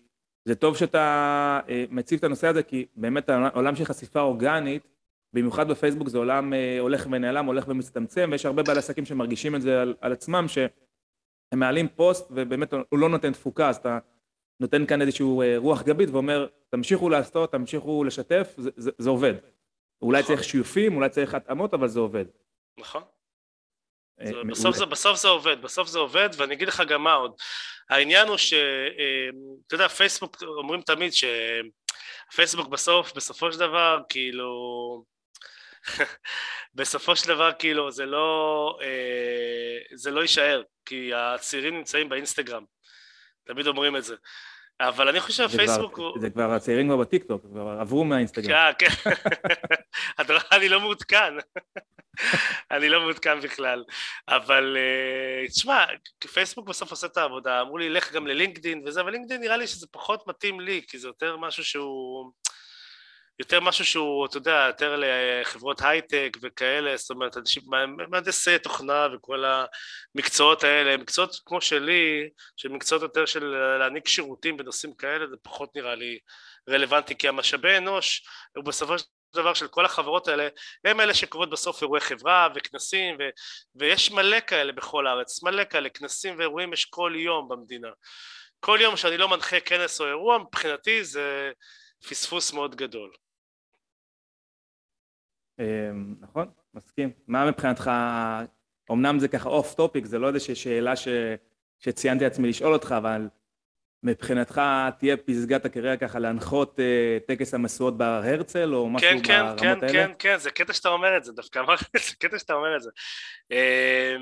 [0.46, 4.88] זה טוב שאתה אה, מציב את הנושא הזה, כי באמת העולם של חשיפה אורגנית,
[5.34, 9.62] במיוחד בפייסבוק זה עולם אה, הולך ונעלם, הולך ומצטמצם, ויש הרבה בעלי עסקים שמרגישים את
[9.62, 10.70] זה על, על עצמם, שהם
[11.60, 14.00] מעלים פוסט ובאמת הוא לא נותן תפוקה, אז אתה
[14.60, 15.26] נותן כאן איזושהי
[15.58, 19.34] רוח גבית ואומר, תמשיכו לעשות, תמשיכו לשתף, זה, זה, זה עובד.
[20.02, 20.36] אולי נכון.
[20.36, 22.26] צריך שיופים, אולי צריך התאמות, אבל זה עובד.
[22.80, 23.02] נכון.
[24.22, 27.32] אה, בסוף זה, בסוף זה עובד, בסוף זה עובד, ואני אגיד לך גם מה עוד.
[27.90, 28.62] העניין הוא שאתה
[29.00, 29.30] אה,
[29.72, 31.12] יודע, פייסבוק, אומרים תמיד
[32.32, 35.04] שפייסבוק בסוף, בסופו של דבר, כאילו...
[36.76, 42.64] בסופו של דבר, כאילו, זה לא, אה, זה לא יישאר, כי הצעירים נמצאים באינסטגרם.
[43.44, 44.16] תמיד אומרים את זה.
[44.80, 46.20] אבל אני חושב שהפייסבוק הוא...
[46.20, 48.74] זה כבר הצעירים כבר בטיקטוק, כבר עברו מהאינסטגרם.
[48.80, 49.12] כן, כן.
[50.52, 51.34] אני לא מעודכן.
[52.72, 53.84] אני לא מעודכן בכלל.
[54.28, 55.86] אבל אה, תשמע,
[56.34, 59.68] פייסבוק בסוף עושה את העבודה, אמרו לי, לך גם ללינקדין וזה, אבל לינקדין נראה לי
[59.68, 62.32] שזה פחות מתאים לי, כי זה יותר משהו שהוא...
[63.40, 67.64] יותר משהו שהוא, אתה יודע, יותר לחברות הייטק וכאלה, זאת אומרת, אנשים,
[68.10, 69.44] מהנדסי תוכנה וכל
[70.16, 73.46] המקצועות האלה, מקצועות כמו שלי, של מקצועות יותר של
[73.80, 76.20] להעניק שירותים בנושאים כאלה, זה פחות נראה לי
[76.70, 80.48] רלוונטי, כי המשאבי אנוש הוא בסופו של דבר של כל החברות האלה,
[80.86, 83.24] הם אלה שקורות בסוף אירועי חברה וכנסים, ו,
[83.76, 87.90] ויש מלא כאלה בכל הארץ, מלא כאלה, כנסים ואירועים יש כל יום במדינה.
[88.60, 91.52] כל יום שאני לא מנחה כנס או אירוע, מבחינתי זה
[92.10, 93.12] פספוס מאוד גדול.
[95.60, 97.12] אמ, נכון, מסכים.
[97.28, 97.92] מה מבחינתך,
[98.92, 101.08] אמנם זה ככה off topic, זה לא איזושהי שאלה ש,
[101.80, 103.28] שציינתי לעצמי לשאול אותך, אבל
[104.04, 104.62] מבחינתך
[105.00, 109.60] תהיה פסגת הקריירה ככה להנחות אה, טקס המשואות בהר הרצל או משהו כן, כן, ברמות
[109.60, 110.08] כן, האלה?
[110.08, 112.82] כן, כן, זה קטע שאתה אומר את זה, דווקא אמרתי, זה קטע שאתה אומר את
[112.82, 112.90] זה.
[113.52, 114.16] אה,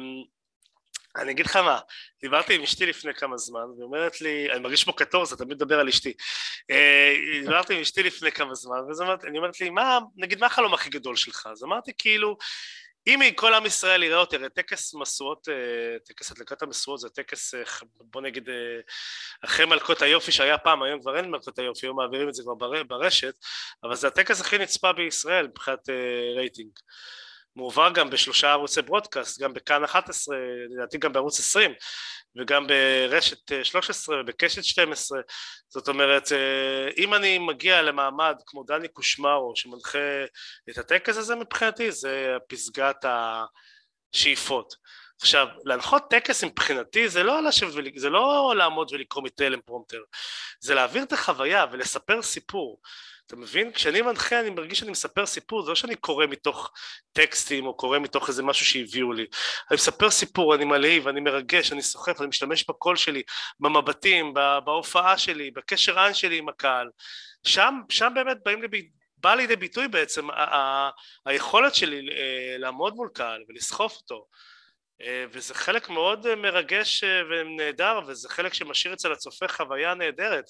[1.15, 1.79] אני אגיד לך מה,
[2.21, 5.79] דיברתי עם אשתי לפני כמה זמן, והיא אומרת לי, אני מרגיש פה קטורזה, תמיד מדבר
[5.79, 6.13] על אשתי.
[6.71, 10.73] אה, דיברתי עם אשתי לפני כמה זמן, ואז היא אומרת לי, מה, נגיד, מה החלום
[10.73, 11.47] הכי גדול שלך?
[11.51, 12.37] אז אמרתי, כאילו,
[13.07, 17.53] אם כל עם ישראל יראה אותי, הרי טקס משואות, אה, טקס הדלקת המשואות זה טקס,
[17.53, 17.61] אה,
[17.99, 18.49] בוא נגיד,
[19.45, 22.83] אחרי מלכות היופי שהיה פעם, היום כבר אין מלכות היופי, היום מעבירים את זה כבר
[22.83, 23.33] ברשת,
[23.83, 25.89] אבל זה הטקס הכי נצפה בישראל מבחינת
[26.35, 26.71] רייטינג.
[27.55, 30.35] מועבר גם בשלושה ערוצי broadcast, גם בכאן 11,
[30.69, 31.73] לדעתי גם בערוץ 20
[32.35, 35.21] וגם ברשת 13 ובקשת 12
[35.67, 40.23] זאת אומרת אה, אם אני מגיע למעמד כמו דני קושמרו שמנחה
[40.69, 43.05] את הטקס הזה מבחינתי זה פסגת
[44.13, 44.75] השאיפות.
[45.21, 50.01] עכשיו להנחות טקס מבחינתי זה לא, לשבת, זה לא לעמוד ולקרוא מטלפרומפטר.
[50.59, 52.81] זה להעביר את החוויה ולספר סיפור
[53.31, 53.71] אתה מבין?
[53.71, 56.71] כשאני מנחה אני מרגיש שאני מספר סיפור, זה לא שאני קורא מתוך
[57.13, 59.25] טקסטים או קורא מתוך איזה משהו שהביאו לי.
[59.69, 63.23] אני מספר סיפור, אני מלהיב, אני מרגש, אני סוחף, אני משתמש בקול שלי,
[63.59, 64.33] במבטים,
[64.65, 66.89] בהופעה שלי, בקשר עין שלי עם הקהל.
[67.43, 70.27] שם, שם באמת באים לבי, בא לידי ביטוי בעצם
[71.25, 74.25] היכולת שלי אה, לעמוד מול קהל ולסחוף אותו.
[75.03, 80.45] אה, וזה חלק מאוד אה, מרגש אה, ונהדר וזה חלק שמשאיר אצל הצופה חוויה נהדרת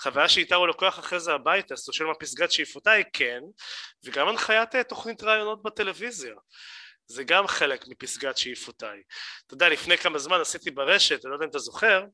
[0.00, 3.04] חוויה שאיתה הוא לוקח אחרי זה הביתה, שואל מה פסגת שאיפותיי?
[3.12, 3.40] כן
[4.04, 6.34] וגם הנחיית תוכנית ראיונות בטלוויזיה
[7.06, 9.02] זה גם חלק מפסגת שאיפותיי
[9.46, 12.04] אתה יודע לפני כמה זמן עשיתי ברשת, אני לא יודע אם אתה זוכר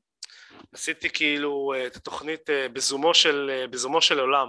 [0.73, 4.49] עשיתי כאילו את התוכנית בזומו של, בזומו של עולם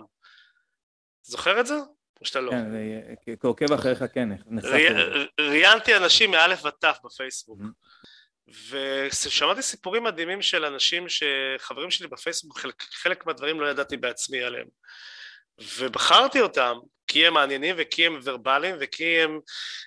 [1.22, 1.76] זוכר את זה?
[2.22, 2.52] או שאתה לא?
[2.52, 4.30] כן, כעוקב אחריך כן,
[5.40, 7.60] ראיינתי אנשים מאלף ועד תף בפייסבוק.
[8.70, 14.68] ושמעתי סיפורים מדהימים של אנשים שחברים שלי בפייסבוק חלק, חלק מהדברים לא ידעתי בעצמי עליהם.
[15.78, 16.78] ובחרתי אותם
[17.12, 19.40] כי הם מעניינים וכי הם ורבליים וכי הם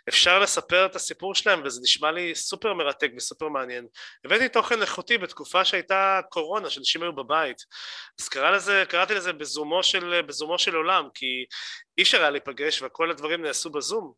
[0.09, 3.87] אפשר לספר את הסיפור שלהם וזה נשמע לי סופר מרתק וסופר מעניין.
[4.25, 7.57] הבאתי תוכן איכותי בתקופה שהייתה קורונה שאנשים היו בבית
[8.21, 11.45] אז קרא לזה, קראתי לזה בזומו של, בזומו של עולם כי
[11.99, 14.13] אי אפשר היה להיפגש וכל הדברים נעשו בזום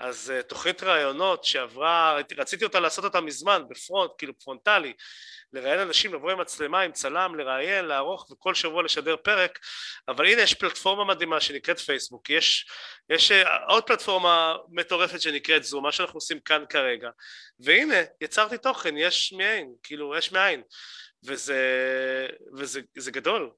[0.00, 4.92] אז uh, תוכנית ראיונות שעברה, רציתי אותה לעשות אותה מזמן בפרונט, כאילו פרונטלי
[5.52, 9.58] לראיין אנשים, לבוא עם מצלמה, עם צלם, לראיין, לערוך וכל שבוע לשדר פרק
[10.08, 12.66] אבל הנה יש פלטפורמה מדהימה שנקראת פייסבוק, יש,
[13.10, 17.10] יש uh, עוד פלטפורמה מטורפת שנקראת זום, מה שאנחנו עושים כאן כרגע
[17.60, 20.62] והנה יצרתי תוכן, יש מאין, כאילו יש מאין
[21.24, 21.60] וזה,
[22.96, 23.50] וזה גדול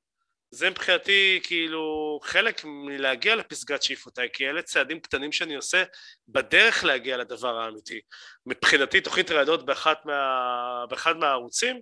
[0.50, 5.84] זה מבחינתי כאילו חלק מלהגיע לפסגת שאיפותיי כי אלה צעדים קטנים שאני עושה
[6.28, 8.00] בדרך להגיע לדבר האמיתי
[8.46, 11.80] מבחינתי תוכנית רעיונות באחת מה, באחד מהערוצים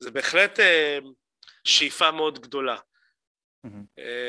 [0.00, 0.98] זה בהחלט אה,
[1.64, 2.76] שאיפה מאוד גדולה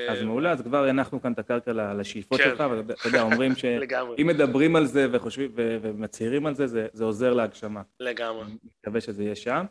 [0.10, 2.50] אז מעולה, אז כבר הנחנו כאן את הקרקע לשאיפות כן.
[2.50, 7.82] שלך, ואתה יודע, אומרים שאם מדברים על זה וחושבים ומצהירים על זה, זה עוזר להגשמה.
[8.00, 8.44] לגמרי.
[8.44, 9.66] אני מקווה שזה יהיה שם.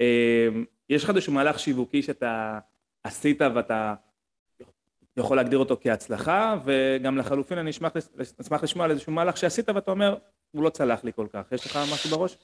[0.00, 0.48] אה,
[0.88, 2.58] יש לך איזשהו מהלך שיווקי שאתה
[3.06, 3.94] עשית ואתה
[5.16, 7.92] יכול להגדיר אותו כהצלחה, וגם לחלופין אני אשמח,
[8.40, 10.16] אשמח לשמוע על איזשהו מהלך שעשית ואתה אומר,
[10.50, 11.42] הוא לא צלח לי כל כך.
[11.52, 12.36] יש לך משהו בראש?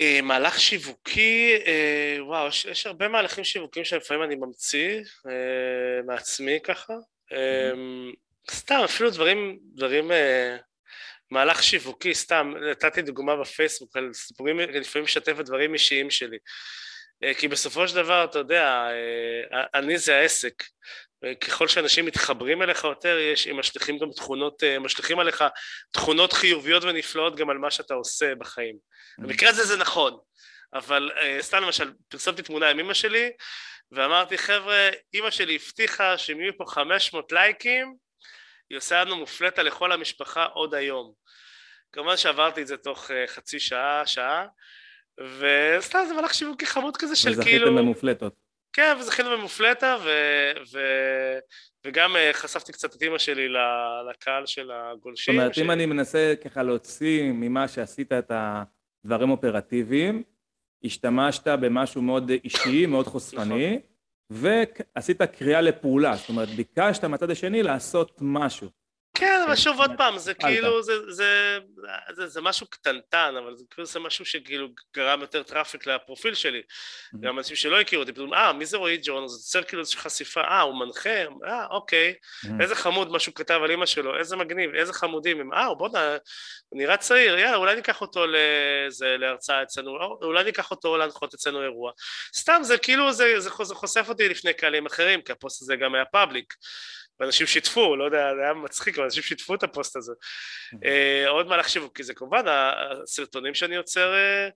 [0.00, 6.58] אה, מהלך שיווקי, אה, וואו, יש, יש הרבה מהלכים שיווקיים שלפעמים אני ממציא אה, מעצמי
[6.64, 6.94] ככה.
[7.32, 8.50] Mm-hmm.
[8.50, 10.10] סתם, אפילו דברים, דברים,
[11.30, 16.38] מהלך שיווקי, סתם, נתתי דוגמה בפייסבוק על סיפורים, לפעמים משתף את דברים אישיים שלי.
[17.24, 18.88] אה, כי בסופו של דבר, אתה יודע,
[19.52, 20.62] אה, אני זה העסק.
[21.40, 25.44] ככל שאנשים מתחברים אליך יותר, יש, הם משליכים גם תכונות, אה, משליכים עליך
[25.90, 28.76] תכונות חיוביות ונפלאות גם על מה שאתה עושה בחיים.
[29.18, 30.18] במקרה הזה זה נכון,
[30.74, 33.30] אבל סתם למשל, פרסמתי תמונה עם אמא שלי,
[33.92, 37.94] ואמרתי, חבר'ה, אמא שלי הבטיחה שאם יהיו פה 500 לייקים,
[38.70, 41.12] היא עושה לנו מופלטה לכל המשפחה עוד היום.
[41.92, 44.46] כמובן שעברתי את זה תוך חצי שעה, שעה,
[45.20, 47.76] וסתם זה מהלך שיווקי חמוד כזה של וזכיתם כאילו...
[47.76, 48.34] במופלטות.
[48.72, 50.08] כן, וזכינו במופלטה, ו...
[50.72, 50.78] ו...
[51.86, 53.48] וגם uh, חשפתי קצת את אימא שלי
[54.10, 55.34] לקהל של הגולשים.
[55.34, 55.58] זאת אומרת, ש...
[55.58, 60.22] אם אני מנסה ככה להוציא ממה שעשית את הדברים אופרטיביים,
[60.84, 63.78] השתמשת במשהו מאוד אישי, מאוד חושפני,
[64.30, 64.46] נכון.
[64.96, 68.79] ועשית קריאה לפעולה, זאת אומרת, ביקשת מהצד השני לעשות משהו.
[69.14, 70.34] כן, אבל כן, שוב עוד פעם, זה.
[70.34, 70.82] כאילו,
[72.26, 76.62] זה, משהו קטנטן, אבל זה כאילו זה משהו שכאילו גרם יותר traffic לפרופיל שלי.
[77.20, 79.28] גם אנשים שלא הכירו אותי, פתאום, אה, מי זה רועי ג'ון?
[79.28, 81.10] זה יוצר כאילו איזושהי חשיפה, אה, הוא מנחה?
[81.46, 82.14] אה, אוקיי.
[82.60, 86.16] איזה חמוד מה שהוא כתב על אמא שלו, איזה מגניב, איזה חמודים הם, אה, בוא'נה,
[86.68, 88.24] הוא נראה צעיר, יאללה, אולי ניקח אותו
[89.18, 91.92] להרצאה אצלנו, או- אולי ניקח אותו להנחות אצלנו אירוע.
[92.36, 96.54] סתם, זה כאילו, זה חושף אותי לפני קהלים אחרים, כי הפוסט הזה גם היה public.
[97.20, 100.12] ואנשים שיתפו, לא יודע, זה היה מצחיק, אבל אנשים שיתפו את הפוסט הזה.
[100.84, 104.48] אה, עוד מהלך שיווקי זה כמובן הסרטונים שאני יוצר אה,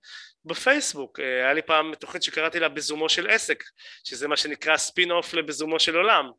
[0.45, 1.21] בפייסבוק.
[1.21, 3.65] אה, היה לי פעם תוכנית שקראתי לה בזומו של עסק,
[4.05, 6.31] שזה מה שנקרא ספין אוף לבזומו של עולם,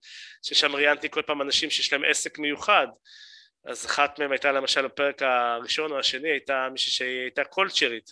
[0.42, 2.88] ששם ראיינתי כל פעם אנשים שיש להם עסק מיוחד.
[3.66, 8.12] אז אחת מהם הייתה למשל בפרק הראשון או השני, הייתה מישהי שהייתה קולצ'רית,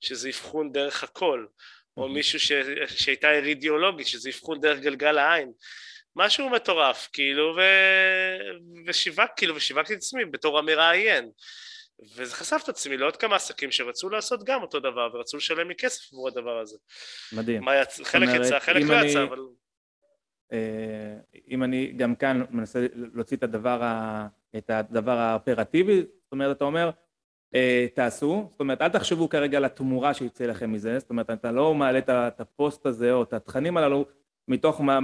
[0.00, 1.48] שזה אבחון דרך הקול,
[1.96, 2.52] או מישהו ש...
[2.86, 5.52] שהייתה אירידיאולוגית, שזה אבחון דרך גלגל העין.
[6.16, 7.60] משהו מטורף, כאילו, ו...
[8.86, 11.30] ושיווק, כאילו, ושיווקתי את עצמי בתור המראיין.
[12.16, 15.74] וזה חשף את עצמי לעוד כמה עסקים שרצו לעשות גם אותו דבר, ורצו לשלם לי
[15.74, 16.76] כסף עבור הדבר הזה.
[17.32, 17.64] מדהים.
[17.64, 18.00] מה יצ...
[18.04, 19.38] חלק אומרת, יצא, חלק לא אני- יצא, אבל...
[20.52, 21.14] אה,
[21.48, 26.64] אם אני גם כאן מנסה להוציא את הדבר, ה, את הדבר האופרטיבי, זאת אומרת, אתה
[26.64, 26.90] אומר,
[27.54, 31.52] אה, תעשו, זאת אומרת, אל תחשבו כרגע על התמורה שיצא לכם מזה, זאת אומרת, אתה
[31.52, 34.04] לא מעלה את הפוסט הזה או את התכנים הללו
[34.48, 34.96] מתוך מ- אה,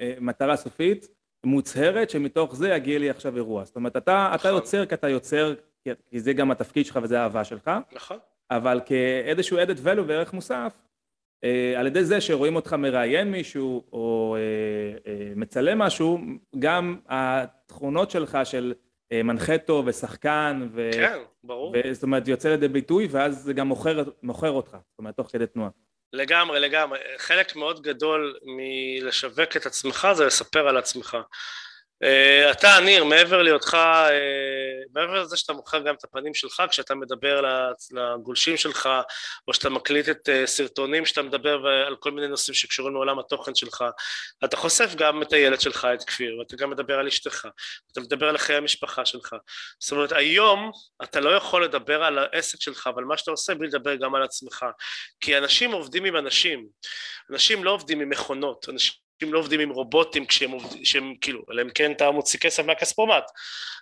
[0.00, 1.08] אה, מטרה סופית,
[1.46, 3.64] מוצהרת, שמתוך זה יגיע לי עכשיו אירוע.
[3.64, 4.50] זאת אומרת, אתה, אתה נכון.
[4.54, 8.18] יוצר כי אתה יוצר, כי- כי זה גם התפקיד שלך וזה האהבה שלך, נכון.
[8.50, 10.74] אבל כאיזשהו added value וערך מוסף,
[11.44, 14.40] אה, על ידי זה שרואים אותך מראיין מישהו או אה,
[15.12, 16.18] אה, מצלם משהו,
[16.58, 18.74] גם התכונות שלך של
[19.12, 20.90] אה, מנחה טוב ושחקן, ו...
[20.92, 21.74] כן, ברור.
[21.76, 25.28] ו- זאת אומרת, יוצא לידי ביטוי, ואז זה גם מוכר, מוכר אותך, זאת אומרת, תוך
[25.32, 25.70] כדי תנועה.
[26.14, 26.98] לגמרי, לגמרי.
[27.18, 31.16] חלק מאוד גדול מלשווק את עצמך זה לספר על עצמך.
[32.02, 36.94] Uh, אתה, ניר, מעבר להיותך, uh, מעבר לזה שאתה מוכר גם את הפנים שלך כשאתה
[36.94, 37.40] מדבר
[37.90, 38.88] לגולשים שלך,
[39.48, 43.54] או שאתה מקליט את uh, סרטונים שאתה מדבר על כל מיני נושאים שקשורים לעולם התוכן
[43.54, 43.84] שלך,
[44.44, 47.48] אתה חושף גם את הילד שלך, את כפיר, ואתה גם מדבר על אשתך,
[47.92, 49.36] אתה מדבר על חיי המשפחה שלך.
[49.78, 50.70] זאת אומרת, היום
[51.02, 54.22] אתה לא יכול לדבר על העסק שלך ועל מה שאתה עושה בלי לדבר גם על
[54.22, 54.66] עצמך.
[55.20, 56.66] כי אנשים עובדים עם אנשים,
[57.30, 61.62] אנשים לא עובדים עם מכונות, אנשים לא עובדים עם רובוטים כשהם עובדים, שהם כאילו, אלא
[61.62, 63.24] אם כן אתה מוציא כסף מהכספומט,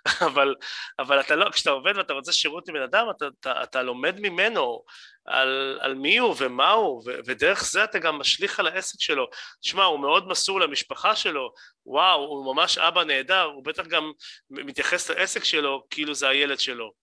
[0.27, 0.55] אבל,
[0.99, 4.83] אבל אתה לא, כשאתה עובד ואתה רוצה שירות מבן אדם, אתה, אתה, אתה לומד ממנו
[5.25, 9.27] על, על מי הוא ומה הוא, ו, ודרך זה אתה גם משליך על העסק שלו.
[9.61, 11.53] תשמע, הוא מאוד מסור למשפחה שלו,
[11.85, 14.11] וואו, הוא ממש אבא נהדר, הוא בטח גם
[14.49, 16.93] מתייחס לעסק שלו כאילו זה הילד שלו.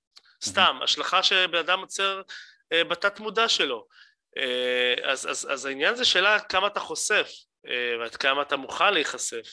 [0.44, 2.22] סתם, השלכה שבן אדם יוצר
[2.72, 3.86] אה, בתת מודע שלו.
[4.38, 7.30] אה, אז, אז, אז העניין זה שאלה כמה אתה חושף
[8.00, 9.46] ועד כמה אתה מוכן להיחשף.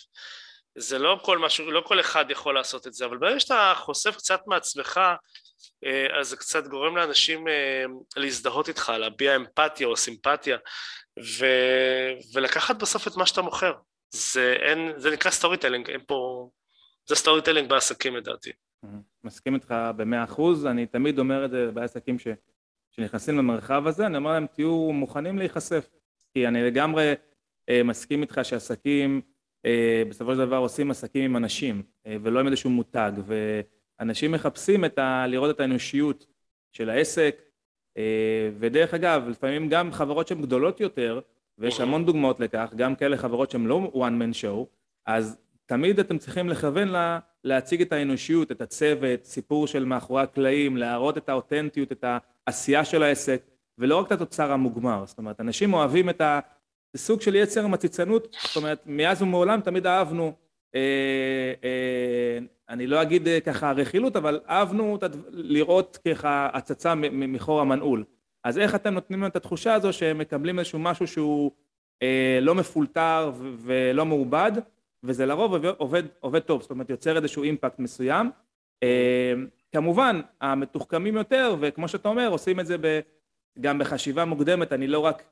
[0.78, 4.16] זה לא כל משהו, לא כל אחד יכול לעשות את זה, אבל ברגע שאתה חושף
[4.18, 5.00] קצת מעצמך,
[5.86, 7.84] אה, אז זה קצת גורם לאנשים אה,
[8.16, 10.58] להזדהות איתך, להביע אמפתיה או סימפתיה,
[11.20, 11.46] ו,
[12.34, 13.74] ולקחת בסוף את מה שאתה מוכר.
[14.10, 16.50] זה, אין, זה נקרא storytelling, אין פה...
[17.06, 18.52] זה storytelling בעסקים לדעתי.
[19.24, 22.28] מסכים איתך במאה אחוז, אני תמיד אומר את זה בעסקים ש,
[22.92, 25.90] שנכנסים למרחב הזה, אני אומר להם תהיו מוכנים להיחשף,
[26.34, 27.14] כי אני לגמרי אה,
[27.84, 29.22] מסכים איתך שעסקים
[29.66, 33.12] אה, בסופו של דבר עושים עסקים עם אנשים אה, ולא עם איזשהו מותג,
[34.00, 36.26] ואנשים מחפשים את ה, לראות את האנושיות
[36.72, 37.42] של העסק,
[37.98, 41.20] אה, ודרך אגב, לפעמים גם חברות שהן גדולות יותר,
[41.58, 44.66] ויש המון דוגמאות לכך, גם כאלה חברות שהן לא one man show,
[45.06, 50.78] אז תמיד אתם צריכים לכוון לה, להציג את האנושיות, את הצוות, סיפור של מאחורי הקלעים,
[50.78, 52.06] להראות את האותנטיות, את
[52.48, 53.42] העשייה של העסק,
[53.78, 55.04] ולא רק את התוצר המוגמר.
[55.06, 56.40] זאת אומרת, אנשים אוהבים את ה...
[56.94, 60.34] זה סוג של יצר מציצנות, זאת אומרת, מאז ומעולם תמיד אהבנו,
[60.76, 60.82] אה,
[61.64, 64.98] אה, אני לא אגיד אה, ככה רכילות, אבל אהבנו
[65.30, 68.04] לראות ככה הצצה מחור המנעול.
[68.44, 71.52] אז איך אתם נותנים להם את התחושה הזו שהם מקבלים איזשהו משהו שהוא
[72.02, 74.52] אה, לא מפולטר ולא מעובד,
[75.04, 78.32] וזה לרוב עובד, עובד, עובד טוב, זאת אומרת יוצר איזשהו אימפקט מסוים.
[78.84, 79.34] אה,
[79.72, 83.00] כמובן, המתוחכמים יותר, וכמו שאתה אומר, עושים את זה ב,
[83.62, 85.24] גם בחשיבה מוקדמת, אני לא רק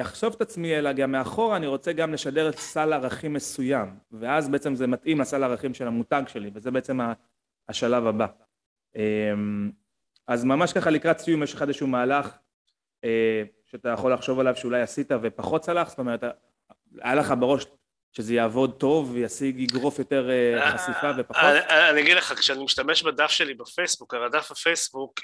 [0.00, 4.48] אחשוף את עצמי, אלא גם מאחורה אני רוצה גם לשדר את סל ערכים מסוים, ואז
[4.48, 6.98] בעצם זה מתאים לסל ערכים של המותג שלי, וזה בעצם
[7.68, 8.26] השלב הבא.
[8.96, 9.70] אמ,
[10.26, 12.38] אז ממש ככה לקראת סיום יש לך איזשהו מהלך
[13.04, 16.24] אה, שאתה יכול לחשוב עליו שאולי עשית ופחות צלח, זאת אומרת,
[17.00, 17.66] היה לך בראש
[18.16, 21.44] שזה יעבוד טוב וישיג, יגרוף יותר אה, אה, חשיפה ופחות?
[21.90, 25.20] אני אגיד לך, כשאני משתמש בדף שלי בפייסבוק, הרי דף הפייסבוק,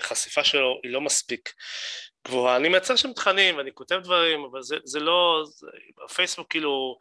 [0.00, 1.52] חשיפה שלו היא לא מספיק
[2.26, 2.56] גבוהה.
[2.56, 5.66] אני מייצר שם תכנים ואני כותב דברים, אבל זה, זה לא, זה,
[6.04, 6.98] הפייסבוק כאילו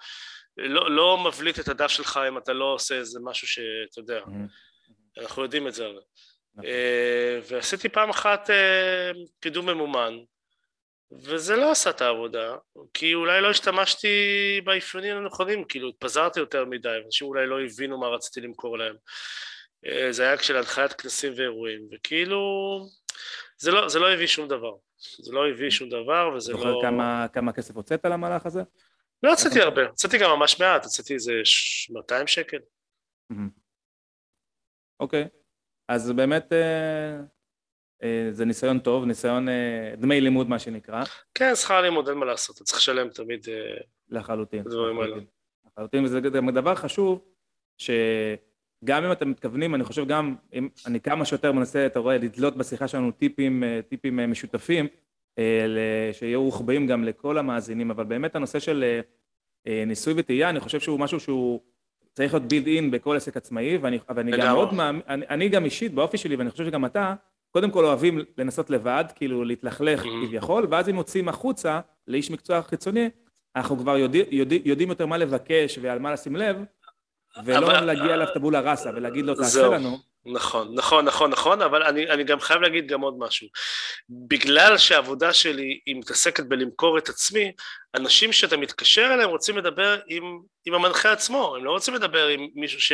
[0.57, 5.21] לא, לא מבליט את הדף שלך אם אתה לא עושה איזה משהו שאתה יודע, mm-hmm.
[5.21, 5.87] אנחנו יודעים את זה.
[6.55, 6.69] נכון.
[7.47, 8.49] ועשיתי פעם אחת
[9.39, 10.17] קידום ממומן,
[11.11, 12.55] וזה לא עשה את העבודה,
[12.93, 14.07] כי אולי לא השתמשתי
[14.63, 18.95] באפיונים הנכונים, כאילו התפזרתי יותר מדי, אנשים אולי לא הבינו מה רציתי למכור להם.
[19.85, 22.39] אה, זה היה של הנחיית כנסים ואירועים, וכאילו
[23.57, 24.75] זה לא, זה לא הביא שום דבר.
[25.19, 26.57] זה לא הביא שום דבר וזה לא...
[26.57, 28.61] זוכר כמה, כמה כסף הוצאת למהלך הזה?
[29.23, 31.33] לא הוצאתי הרבה, הוצאתי גם ממש מעט, הוצאתי איזה
[31.89, 32.57] 200 שקל.
[34.99, 35.27] אוקיי,
[35.87, 37.17] אז באמת אה,
[38.31, 41.03] זה ניסיון טוב, ניסיון אה, דמי לימוד מה שנקרא.
[41.33, 43.77] כן, שכר לימוד אין מה לעשות, אתה צריך לשלם תמיד אה,
[44.09, 44.63] לחלוטין.
[44.65, 45.25] לחלוטין.
[45.67, 47.21] לחלוטין, וזה גם דבר חשוב,
[47.77, 52.57] שגם אם אתם מתכוונים, אני חושב גם, אם אני כמה שיותר מנסה, אתה רואה, לדלות
[52.57, 54.87] בשיחה שלנו טיפים, טיפים משותפים,
[56.11, 58.99] שיהיו רוחבאים גם לכל המאזינים, אבל באמת הנושא של
[59.65, 61.61] ניסוי וטעייה, אני חושב שהוא משהו שהוא
[62.13, 65.65] צריך להיות בילד אין בכל עסק עצמאי, ואני, ואני גם מאוד מאמין, אני, אני גם
[65.65, 67.13] אישית, באופי שלי, ואני חושב שגם אתה,
[67.55, 70.27] קודם כל אוהבים לנסות לבד, כאילו להתלכלך mm-hmm.
[70.27, 73.09] כביכול, ואז אם מוצאים החוצה לאיש מקצוע חיצוני,
[73.55, 76.57] אנחנו כבר יודע, יודע, יודעים יותר מה לבקש ועל מה לשים לב,
[77.45, 77.85] ולא אבל...
[77.85, 79.97] להגיע אליו טבולה ראסה ולהגיד לו תעשה לנו.
[80.25, 83.47] נכון, נכון, נכון, נכון, אבל אני, אני גם חייב להגיד גם עוד משהו.
[84.09, 87.51] בגלל שהעבודה שלי היא מתעסקת בלמכור את עצמי,
[87.95, 92.47] אנשים שאתה מתקשר אליהם רוצים לדבר עם, עם המנחה עצמו, הם לא רוצים לדבר עם
[92.55, 92.91] מישהו ש...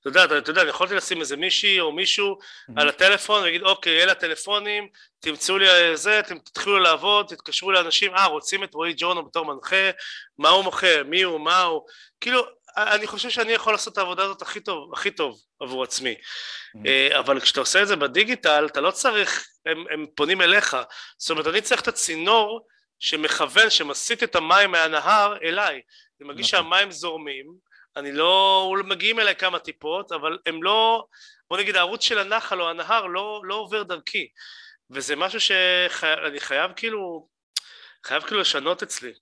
[0.00, 2.80] אתה יודע, אתה, אתה יודע, אני יכולתי לשים איזה מישהי או מישהו mm-hmm.
[2.80, 4.88] על הטלפון ולהגיד, אוקיי, אלה הטלפונים,
[5.20, 9.90] תמצאו לי זה, אתם תתחילו לעבוד, תתקשרו לאנשים, אה, רוצים את רועי ג'ורנו בתור מנחה,
[10.38, 11.82] מה הוא מוכר, מי הוא, מה הוא,
[12.20, 12.42] כאילו,
[12.76, 16.14] אני חושב שאני יכול לעשות את העבודה הזאת הכי טוב, הכי טוב עבור עצמי.
[16.14, 16.78] Mm.
[16.86, 20.76] אה, אבל כשאתה עושה את זה בדיגיטל, אתה לא צריך, הם, הם פונים אליך.
[21.18, 22.66] זאת אומרת, אני צריך את הצינור
[22.98, 25.80] שמכוון, שמסיט את המים מהנהר אליי.
[26.20, 26.70] אני מרגיש נכון.
[26.70, 27.46] שהמים זורמים,
[27.96, 31.04] אני לא, מגיעים אליי כמה טיפות, אבל הם לא,
[31.50, 34.28] בוא נגיד הערוץ של הנחל או הנהר לא, לא עובר דרכי.
[34.90, 37.28] וזה משהו שאני חייב כאילו,
[38.04, 39.12] חייב כאילו לשנות אצלי.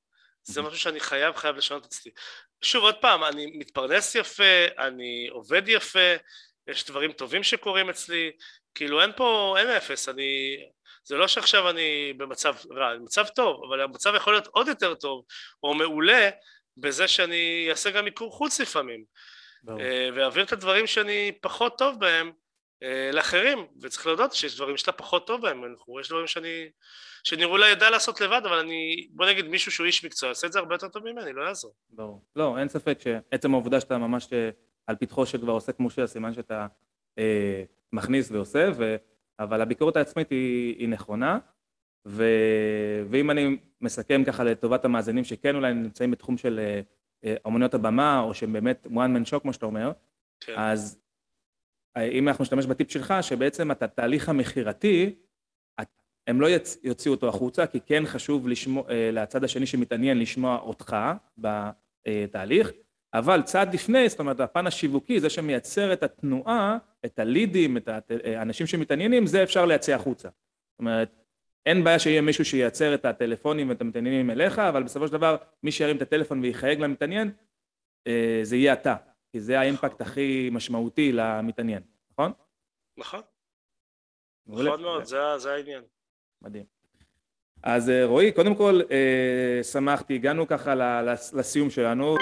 [0.42, 2.12] זה משהו שאני חייב, חייב לשנות אצלי.
[2.62, 6.14] שוב, עוד פעם, אני מתפרנס יפה, אני עובד יפה,
[6.68, 8.30] יש דברים טובים שקורים אצלי,
[8.74, 10.56] כאילו אין פה, אין אפס, אני...
[11.04, 14.94] זה לא שעכשיו אני במצב רע, אני במצב טוב, אבל המצב יכול להיות עוד יותר
[14.94, 15.24] טוב,
[15.62, 16.30] או מעולה,
[16.76, 19.04] בזה שאני אעשה גם מיקור חוץ לפעמים,
[19.68, 22.32] אה, ואעביר את הדברים שאני פחות טוב בהם
[23.12, 26.70] לאחרים, וצריך להודות שיש דברים שאתה פחות טוב בהם, יש דברים שאני
[27.24, 30.52] שאני אולי יודע לעשות לבד, אבל אני, בוא נגיד מישהו שהוא איש מקצוע, יעשה את
[30.52, 31.72] זה הרבה יותר טוב ממני, לא יעזור.
[31.90, 32.22] ברור.
[32.36, 34.50] לא, אין ספק שעצם העובדה שאתה ממש אה,
[34.86, 36.66] על פתחו שכבר עושה כמו שהסימן שאתה
[37.18, 37.62] אה,
[37.92, 38.96] מכניס ועושה, ו...
[39.38, 41.38] אבל הביקורת העצמית היא, היא נכונה,
[42.06, 42.24] ו...
[43.10, 46.80] ואם אני מסכם ככה לטובת המאזינים שכן אולי נמצאים בתחום של אה,
[47.24, 49.92] אה אמנויות הבמה, או שהם באמת one man show כמו שאתה אומר,
[50.40, 50.54] כן.
[50.56, 50.99] אז אה,
[51.98, 55.14] אם אנחנו נשתמש בטיפ שלך, שבעצם את התהליך המכירתי,
[56.26, 56.48] הם לא
[56.82, 60.96] יוציאו אותו החוצה, כי כן חשוב לשמוע, אה, לצד השני שמתעניין לשמוע אותך
[61.38, 62.72] בתהליך,
[63.14, 67.88] אבל צעד לפני, זאת אומרת הפן השיווקי, זה שמייצר את התנועה, את הלידים, את
[68.24, 70.28] האנשים שמתעניינים, זה אפשר להציע החוצה.
[70.28, 71.16] זאת אומרת,
[71.66, 75.72] אין בעיה שיהיה מישהו שייצר את הטלפונים ואת המתעניינים אליך, אבל בסופו של דבר מי
[75.72, 77.30] שירים את הטלפון ויחייג למתעניין,
[78.06, 78.96] אה, זה יהיה אתה,
[79.32, 82.32] כי זה האימפקט הכי משמעותי למתעניין, נכון?
[82.96, 83.20] נכון.
[84.46, 85.82] נכון מאוד, זה העניין.
[86.42, 86.64] מדהים.
[87.62, 90.74] אז אה, רועי, קודם כל אה, שמחתי, הגענו ככה
[91.32, 92.16] לסיום שלנו.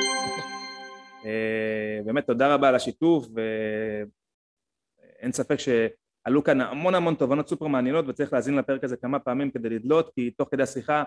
[1.24, 8.04] אה, באמת תודה רבה על השיתוף, ואין ספק שעלו כאן המון המון תובנות סופר מעניינות
[8.08, 11.04] וצריך להאזין לפרק הזה כמה פעמים כדי לדלות, כי תוך כדי השיחה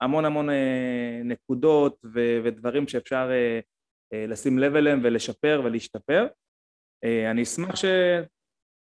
[0.00, 0.48] המון המון
[1.24, 2.04] נקודות
[2.44, 3.30] ודברים שאפשר
[4.12, 6.26] לשים לב אליהם ולשפר ולהשתפר.
[7.04, 7.84] אני אשמח ש...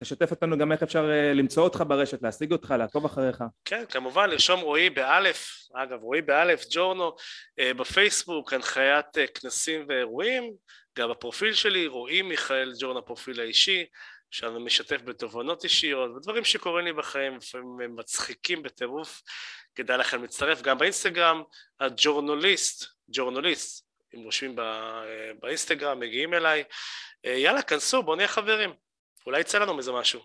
[0.02, 3.44] תשתף אותנו גם איך אפשר אה, למצוא אותך ברשת, להשיג אותך, לעקוב אחריך.
[3.64, 7.16] כן, כמובן, לרשום רועי באלף, אגב, רועי באלף, ג'ורנו,
[7.58, 10.52] אה, בפייסבוק, הנחיית אה, כנסים ואירועים,
[10.98, 13.84] גם בפרופיל שלי, רועי מיכאל ג'ורנו, הפרופיל האישי,
[14.30, 19.22] שאני משתף בתובנות אישיות ודברים שקורים לי בחיים, לפעמים הם מצחיקים בטירוף,
[19.74, 21.42] כדאי לכם להצטרף גם באינסטגרם,
[21.80, 24.56] הג'ורנוליסט, ג'ורנוליסט, אם רושמים
[25.40, 26.64] באינסטגרם, מגיעים אליי,
[27.24, 28.70] יאללה, כנסו, בואו נהיה חברים,
[29.26, 30.20] אולי יצא לנו מזה משהו.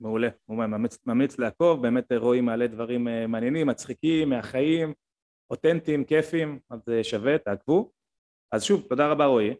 [0.00, 4.94] מעולה, ממליץ, ממליץ לעקוב, באמת רועי מעלה דברים אה, מעניינים, מצחיקים, מהחיים,
[5.50, 7.92] אותנטיים, כיפים, אז אה, שווה, תעקבו.
[8.52, 9.54] אז שוב, תודה רבה רועי.